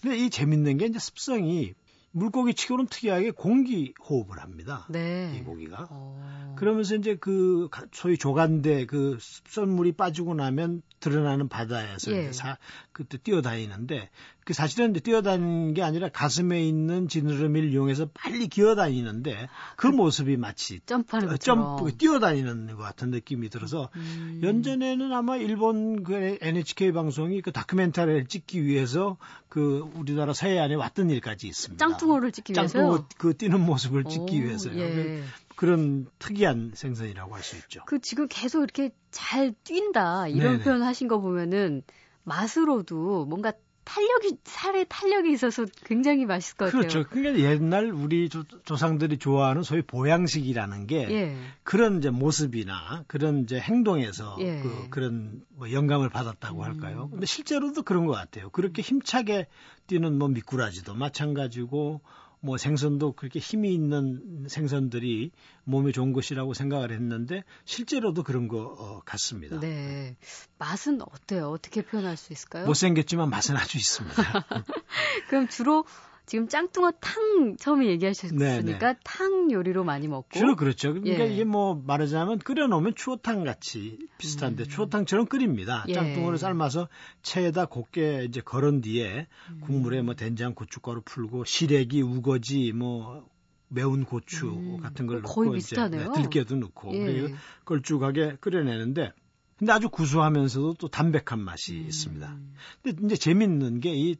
근데 0.02 0.16
이 0.16 0.30
재밌는 0.30 0.78
게 0.78 0.86
이제 0.86 0.98
습성이 0.98 1.74
물고기 2.12 2.54
치고는 2.54 2.86
특이하게 2.86 3.30
공기 3.30 3.94
호흡을 4.08 4.40
합니다. 4.40 4.86
네. 4.90 5.36
이 5.38 5.44
고기가. 5.44 5.86
어. 5.90 6.54
그러면서 6.58 6.96
이제 6.96 7.16
그 7.16 7.68
가- 7.70 7.86
소위 7.92 8.18
조간대 8.18 8.86
그 8.86 9.16
습선물이 9.20 9.92
빠지고 9.92 10.34
나면 10.34 10.82
드러나는 11.00 11.48
바다에서 11.48 12.12
예. 12.12 12.32
사, 12.32 12.58
그때 12.92 13.18
뛰어다니는데 13.18 14.10
그 14.44 14.54
사실은 14.54 14.92
뛰어다니는 14.92 15.74
게 15.74 15.82
아니라 15.82 16.08
가슴에 16.08 16.62
있는 16.62 17.08
지느러미를 17.08 17.70
이용해서 17.70 18.08
빨리 18.14 18.48
기어다니는데 18.48 19.48
그 19.76 19.86
모습이 19.86 20.36
마치 20.36 20.80
점프하는 20.86 21.30
어. 21.30 21.36
점프 21.36 21.96
뛰어다니는 21.96 22.76
것 22.76 22.82
같은 22.82 23.10
느낌이 23.10 23.48
들어서 23.48 23.90
음. 23.96 24.40
연전에는 24.42 25.12
아마 25.12 25.36
일본 25.36 26.02
그 26.02 26.38
NHK 26.40 26.92
방송이 26.92 27.40
그 27.42 27.52
다큐멘터리를 27.52 28.26
찍기 28.26 28.64
위해서 28.64 29.16
그 29.48 29.90
우리나라 29.94 30.32
서해안에 30.32 30.74
왔던 30.74 31.10
일까지 31.10 31.48
있습니다. 31.48 31.84
짱뚱어를 31.84 32.32
찍기 32.32 32.52
위해서요? 32.52 32.82
짱뚱어 32.82 33.08
그 33.18 33.36
뛰는 33.36 33.60
모습을 33.60 34.04
찍기 34.04 34.40
오, 34.40 34.44
위해서요. 34.44 34.78
예. 34.78 35.22
그런 35.60 36.06
특이한 36.18 36.72
생선이라고 36.72 37.34
할 37.34 37.42
수 37.42 37.54
있죠. 37.56 37.82
그 37.84 38.00
지금 38.00 38.28
계속 38.30 38.62
이렇게 38.62 38.92
잘 39.10 39.52
뛴다 39.64 40.26
이런 40.26 40.52
네네. 40.52 40.64
표현 40.64 40.82
하신 40.82 41.06
거 41.06 41.20
보면은 41.20 41.82
맛으로도 42.24 43.26
뭔가 43.26 43.52
탄력이 43.84 44.38
살에 44.44 44.84
탄력이 44.84 45.30
있어서 45.32 45.66
굉장히 45.84 46.24
맛있을 46.24 46.56
것 46.56 46.64
같아요. 46.66 46.80
그렇죠. 46.80 47.04
그러니까 47.10 47.50
옛날 47.50 47.90
우리 47.90 48.30
조, 48.30 48.42
상들이 48.74 49.18
좋아하는 49.18 49.62
소위 49.62 49.82
보양식이라는 49.82 50.86
게 50.86 51.10
예. 51.10 51.36
그런 51.62 51.98
이제 51.98 52.08
모습이나 52.08 53.04
그런 53.06 53.40
이제 53.40 53.58
행동에서 53.58 54.38
예. 54.40 54.60
그, 54.62 54.86
그런 54.88 55.42
뭐 55.50 55.70
영감을 55.72 56.08
받았다고 56.08 56.60
음. 56.60 56.64
할까요? 56.64 57.08
근데 57.10 57.26
실제로도 57.26 57.82
그런 57.82 58.06
것 58.06 58.12
같아요. 58.12 58.48
그렇게 58.48 58.80
힘차게 58.80 59.46
뛰는 59.88 60.18
뭐 60.18 60.28
미꾸라지도 60.28 60.94
마찬가지고 60.94 62.00
뭐 62.40 62.56
생선도 62.56 63.12
그렇게 63.12 63.38
힘이 63.38 63.74
있는 63.74 64.46
생선들이 64.48 65.30
몸에 65.64 65.92
좋은 65.92 66.12
것이라고 66.12 66.54
생각을 66.54 66.90
했는데 66.90 67.44
실제로도 67.64 68.22
그런 68.22 68.48
것 68.48 68.58
어, 68.58 69.00
같습니다. 69.04 69.60
네. 69.60 70.16
맛은 70.58 71.02
어때요? 71.02 71.50
어떻게 71.50 71.82
표현할 71.82 72.16
수 72.16 72.32
있을까요? 72.32 72.66
못생겼지만 72.66 73.28
맛은 73.28 73.56
아주 73.56 73.76
있습니다. 73.78 74.14
그럼 75.28 75.48
주로 75.48 75.84
지금 76.30 76.46
짱뚱어 76.46 76.92
탕 77.00 77.56
처음에 77.58 77.86
얘기하셨으니까 77.86 78.62
네네. 78.62 78.78
네. 78.78 78.94
탕 79.02 79.50
요리로 79.50 79.82
많이 79.82 80.06
먹고 80.06 80.28
주로 80.30 80.54
그렇죠. 80.54 80.92
그러니까 80.92 81.24
예. 81.24 81.32
이게 81.34 81.42
뭐 81.42 81.74
말하자면 81.84 82.38
끓여놓으면 82.38 82.94
추어탕 82.94 83.42
같이 83.42 83.98
비슷한데 84.16 84.62
음. 84.62 84.68
추어탕처럼 84.68 85.26
끓입니다. 85.26 85.84
예. 85.88 85.92
짱뚱어를 85.92 86.38
삶아서 86.38 86.86
체에다 87.22 87.66
곱게 87.66 88.26
이제 88.28 88.40
걸은 88.40 88.80
뒤에 88.80 89.26
음. 89.50 89.60
국물에 89.62 90.02
뭐 90.02 90.14
된장, 90.14 90.54
고춧가루 90.54 91.02
풀고 91.04 91.46
시래기, 91.46 92.00
우거지, 92.00 92.74
뭐 92.76 93.28
매운 93.66 94.04
고추 94.04 94.50
음. 94.50 94.78
같은 94.80 95.08
걸 95.08 95.22
넣고 95.22 95.34
거의 95.34 95.54
비슷하네요. 95.54 96.12
네, 96.12 96.22
들깨도 96.22 96.54
넣고 96.54 96.94
예. 96.94 97.06
그리고 97.06 97.34
걸쭉하게 97.64 98.36
끓여내는데 98.40 99.12
근데 99.58 99.72
아주 99.72 99.88
구수하면서도 99.88 100.74
또 100.74 100.86
담백한 100.86 101.40
맛이 101.40 101.72
음. 101.74 101.86
있습니다. 101.88 102.36
근데 102.84 103.04
이제 103.04 103.16
재밌는 103.16 103.80
게 103.80 103.90
이 103.92 104.14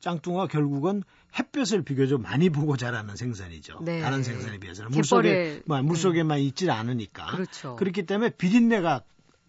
짱뚱어 0.00 0.46
결국은 0.46 1.02
햇볕을 1.38 1.82
비교적 1.82 2.20
많이 2.20 2.50
보고 2.50 2.76
자라는 2.76 3.16
생선이죠. 3.16 3.80
네. 3.82 4.00
다른 4.00 4.22
생선에 4.22 4.58
비해서는 4.58 4.90
물속에 4.90 5.62
뭐, 5.66 5.80
물속에만 5.82 6.38
네. 6.38 6.44
있질 6.44 6.70
않으니까 6.70 7.26
그렇죠. 7.26 7.76
그렇기 7.76 8.06
때문에 8.06 8.30
비린내가 8.30 9.02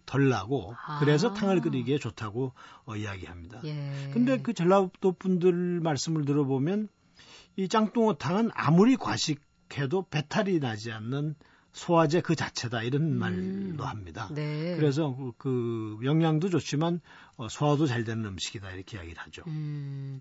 덜 0.06 0.28
나고 0.28 0.74
아. 0.86 0.98
그래서 1.00 1.32
탕을 1.32 1.60
끓이기에 1.60 1.98
좋다고 1.98 2.52
어, 2.84 2.96
이야기합니다. 2.96 3.60
예. 3.64 4.10
근데 4.12 4.38
그 4.40 4.52
전라도 4.52 5.12
분들 5.12 5.80
말씀을 5.80 6.24
들어보면 6.24 6.88
이 7.56 7.68
짱뚱어탕은 7.68 8.50
아무리 8.54 8.96
과식해도 8.96 10.06
배탈이 10.10 10.58
나지 10.60 10.92
않는 10.92 11.34
소화제 11.72 12.20
그 12.20 12.34
자체다 12.34 12.82
이런 12.82 13.02
음. 13.02 13.18
말도 13.18 13.84
합니다. 13.84 14.28
네. 14.34 14.76
그래서 14.76 15.14
그, 15.16 15.32
그 15.38 15.98
영양도 16.04 16.50
좋지만 16.50 17.00
어, 17.42 17.48
소화도 17.48 17.86
잘 17.86 18.04
되는 18.04 18.24
음식이다 18.24 18.70
이렇게 18.70 18.96
이야기를 18.96 19.18
하죠. 19.18 19.42
음, 19.46 20.20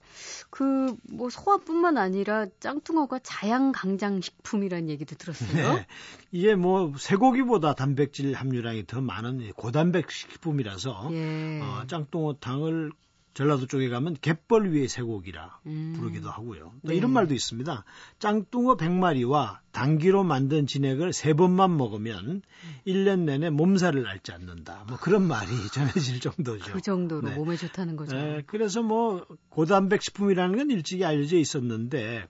그 0.50 0.96
뭐 1.10 1.30
소화뿐만 1.30 1.98
아니라 1.98 2.46
짱뚱어가 2.60 3.20
자양강장 3.20 4.22
식품이라는 4.22 4.90
얘기도 4.90 5.16
들었어요. 5.16 5.74
네. 5.76 5.88
이게 6.32 6.56
뭐 6.56 6.94
쇠고기보다 6.98 7.76
단백질 7.76 8.34
함유량이 8.34 8.88
더 8.88 9.02
많은 9.02 9.52
고단백 9.54 10.12
식품이라서 10.12 11.10
예. 11.12 11.60
어, 11.62 11.84
짱뚱어탕을 11.88 12.92
전라도 13.34 13.66
쪽에 13.66 13.88
가면 13.88 14.18
갯벌 14.22 14.72
위의 14.72 14.88
쇠고기라 14.88 15.60
음. 15.66 15.94
부르기도 15.96 16.30
하고요. 16.30 16.74
또 16.82 16.90
네. 16.90 16.96
이런 16.96 17.12
말도 17.12 17.34
있습니다. 17.34 17.86
짱뚱어 18.20 18.76
100마리와 18.76 19.60
당기로 19.72 20.24
만든 20.24 20.68
진액을 20.68 21.14
세 21.14 21.34
번만 21.34 21.78
먹으면 21.78 22.42
1년 22.86 23.20
내내 23.22 23.50
몸살을 23.50 24.06
앓지 24.06 24.34
않는다. 24.34 24.86
뭐 24.88 24.98
그런 24.98 25.24
말이 25.24 25.48
전해질 25.74 26.20
정도죠. 26.20 26.74
그 26.74 26.82
정도로 26.82 27.30
네. 27.30 27.36
몸에 27.36 27.56
좋다는 27.56 27.96
거죠. 27.96 28.16
네, 28.18 28.44
그래서 28.46 28.82
뭐 28.82 29.26
고단백 29.50 30.02
식품이라는 30.02 30.58
건 30.58 30.70
일찍이 30.70 31.06
알려져 31.06 31.38
있었는데 31.38 32.28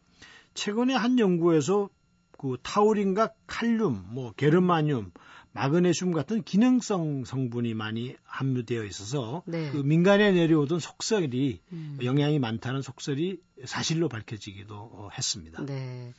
최근에 0.54 0.94
한 0.94 1.18
연구에서 1.18 1.90
그 2.38 2.58
타우린과 2.62 3.34
칼륨, 3.48 4.04
뭐 4.10 4.34
게르마늄, 4.34 5.12
마그네슘 5.54 6.12
같은 6.12 6.44
기능성 6.44 7.26
성분이 7.26 7.74
많이 7.74 8.16
함유되어 8.24 8.86
있어서 8.86 9.44
네. 9.46 9.70
그 9.72 9.78
민간에 9.78 10.32
내려오던 10.32 10.80
속설이 10.80 11.60
음. 11.74 12.00
영향이 12.02 12.40
많다는 12.40 12.82
속설이 12.82 13.42
사실로 13.66 14.08
밝혀지기도 14.08 14.76
어, 14.76 15.10
했습니다. 15.18 15.66
네. 15.66 16.14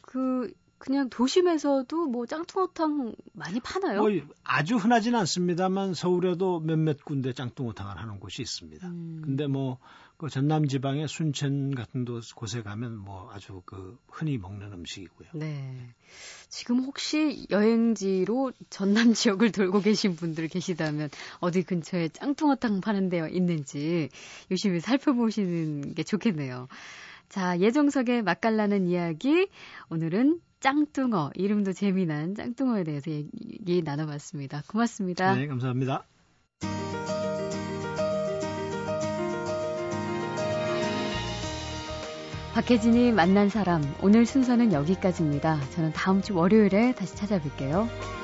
그 0.00 0.52
그냥 0.82 1.08
도심에서도 1.08 2.06
뭐 2.08 2.26
짱뚱어탕 2.26 3.14
많이 3.32 3.60
파나요? 3.60 4.02
뭐 4.02 4.10
아주 4.42 4.76
흔하지는 4.76 5.18
않습니다만 5.20 5.94
서울에도 5.94 6.60
몇몇 6.60 7.04
군데 7.04 7.32
짱뚱어탕을 7.32 7.98
하는 7.98 8.18
곳이 8.20 8.42
있습니다. 8.42 8.86
음. 8.88 9.22
근데 9.24 9.46
뭐 9.46 9.78
그 10.22 10.28
전남 10.28 10.68
지방의 10.68 11.08
순천 11.08 11.74
같은 11.74 12.04
곳에 12.36 12.62
가면 12.62 12.96
뭐 12.96 13.28
아주 13.32 13.60
그 13.66 13.98
흔히 14.08 14.38
먹는 14.38 14.72
음식이고요. 14.72 15.30
네. 15.34 15.88
지금 16.48 16.78
혹시 16.84 17.44
여행지로 17.50 18.52
전남 18.70 19.14
지역을 19.18 19.50
돌고 19.50 19.80
계신 19.80 20.14
분들 20.14 20.46
계시다면 20.46 21.10
어디 21.40 21.64
근처에 21.64 22.10
짱뚱어탕 22.10 22.82
파는 22.82 23.08
데가 23.08 23.28
있는지 23.30 24.10
유심히 24.48 24.78
살펴보시는 24.78 25.94
게 25.96 26.04
좋겠네요. 26.04 26.68
자, 27.28 27.58
예정석의 27.58 28.22
맛깔나는 28.22 28.86
이야기. 28.86 29.48
오늘은 29.90 30.40
짱뚱어, 30.62 31.32
이름도 31.34 31.72
재미난 31.72 32.34
짱뚱어에 32.34 32.84
대해서 32.84 33.10
얘기 33.10 33.82
나눠봤습니다. 33.82 34.62
고맙습니다. 34.68 35.34
네, 35.34 35.46
감사합니다. 35.46 36.04
박혜진이 42.54 43.12
만난 43.12 43.48
사람 43.48 43.82
오늘 44.02 44.26
순서는 44.26 44.72
여기까지입니다. 44.72 45.58
저는 45.70 45.92
다음 45.94 46.20
주 46.20 46.36
월요일에 46.36 46.94
다시 46.94 47.14
찾아뵐게요. 47.16 48.21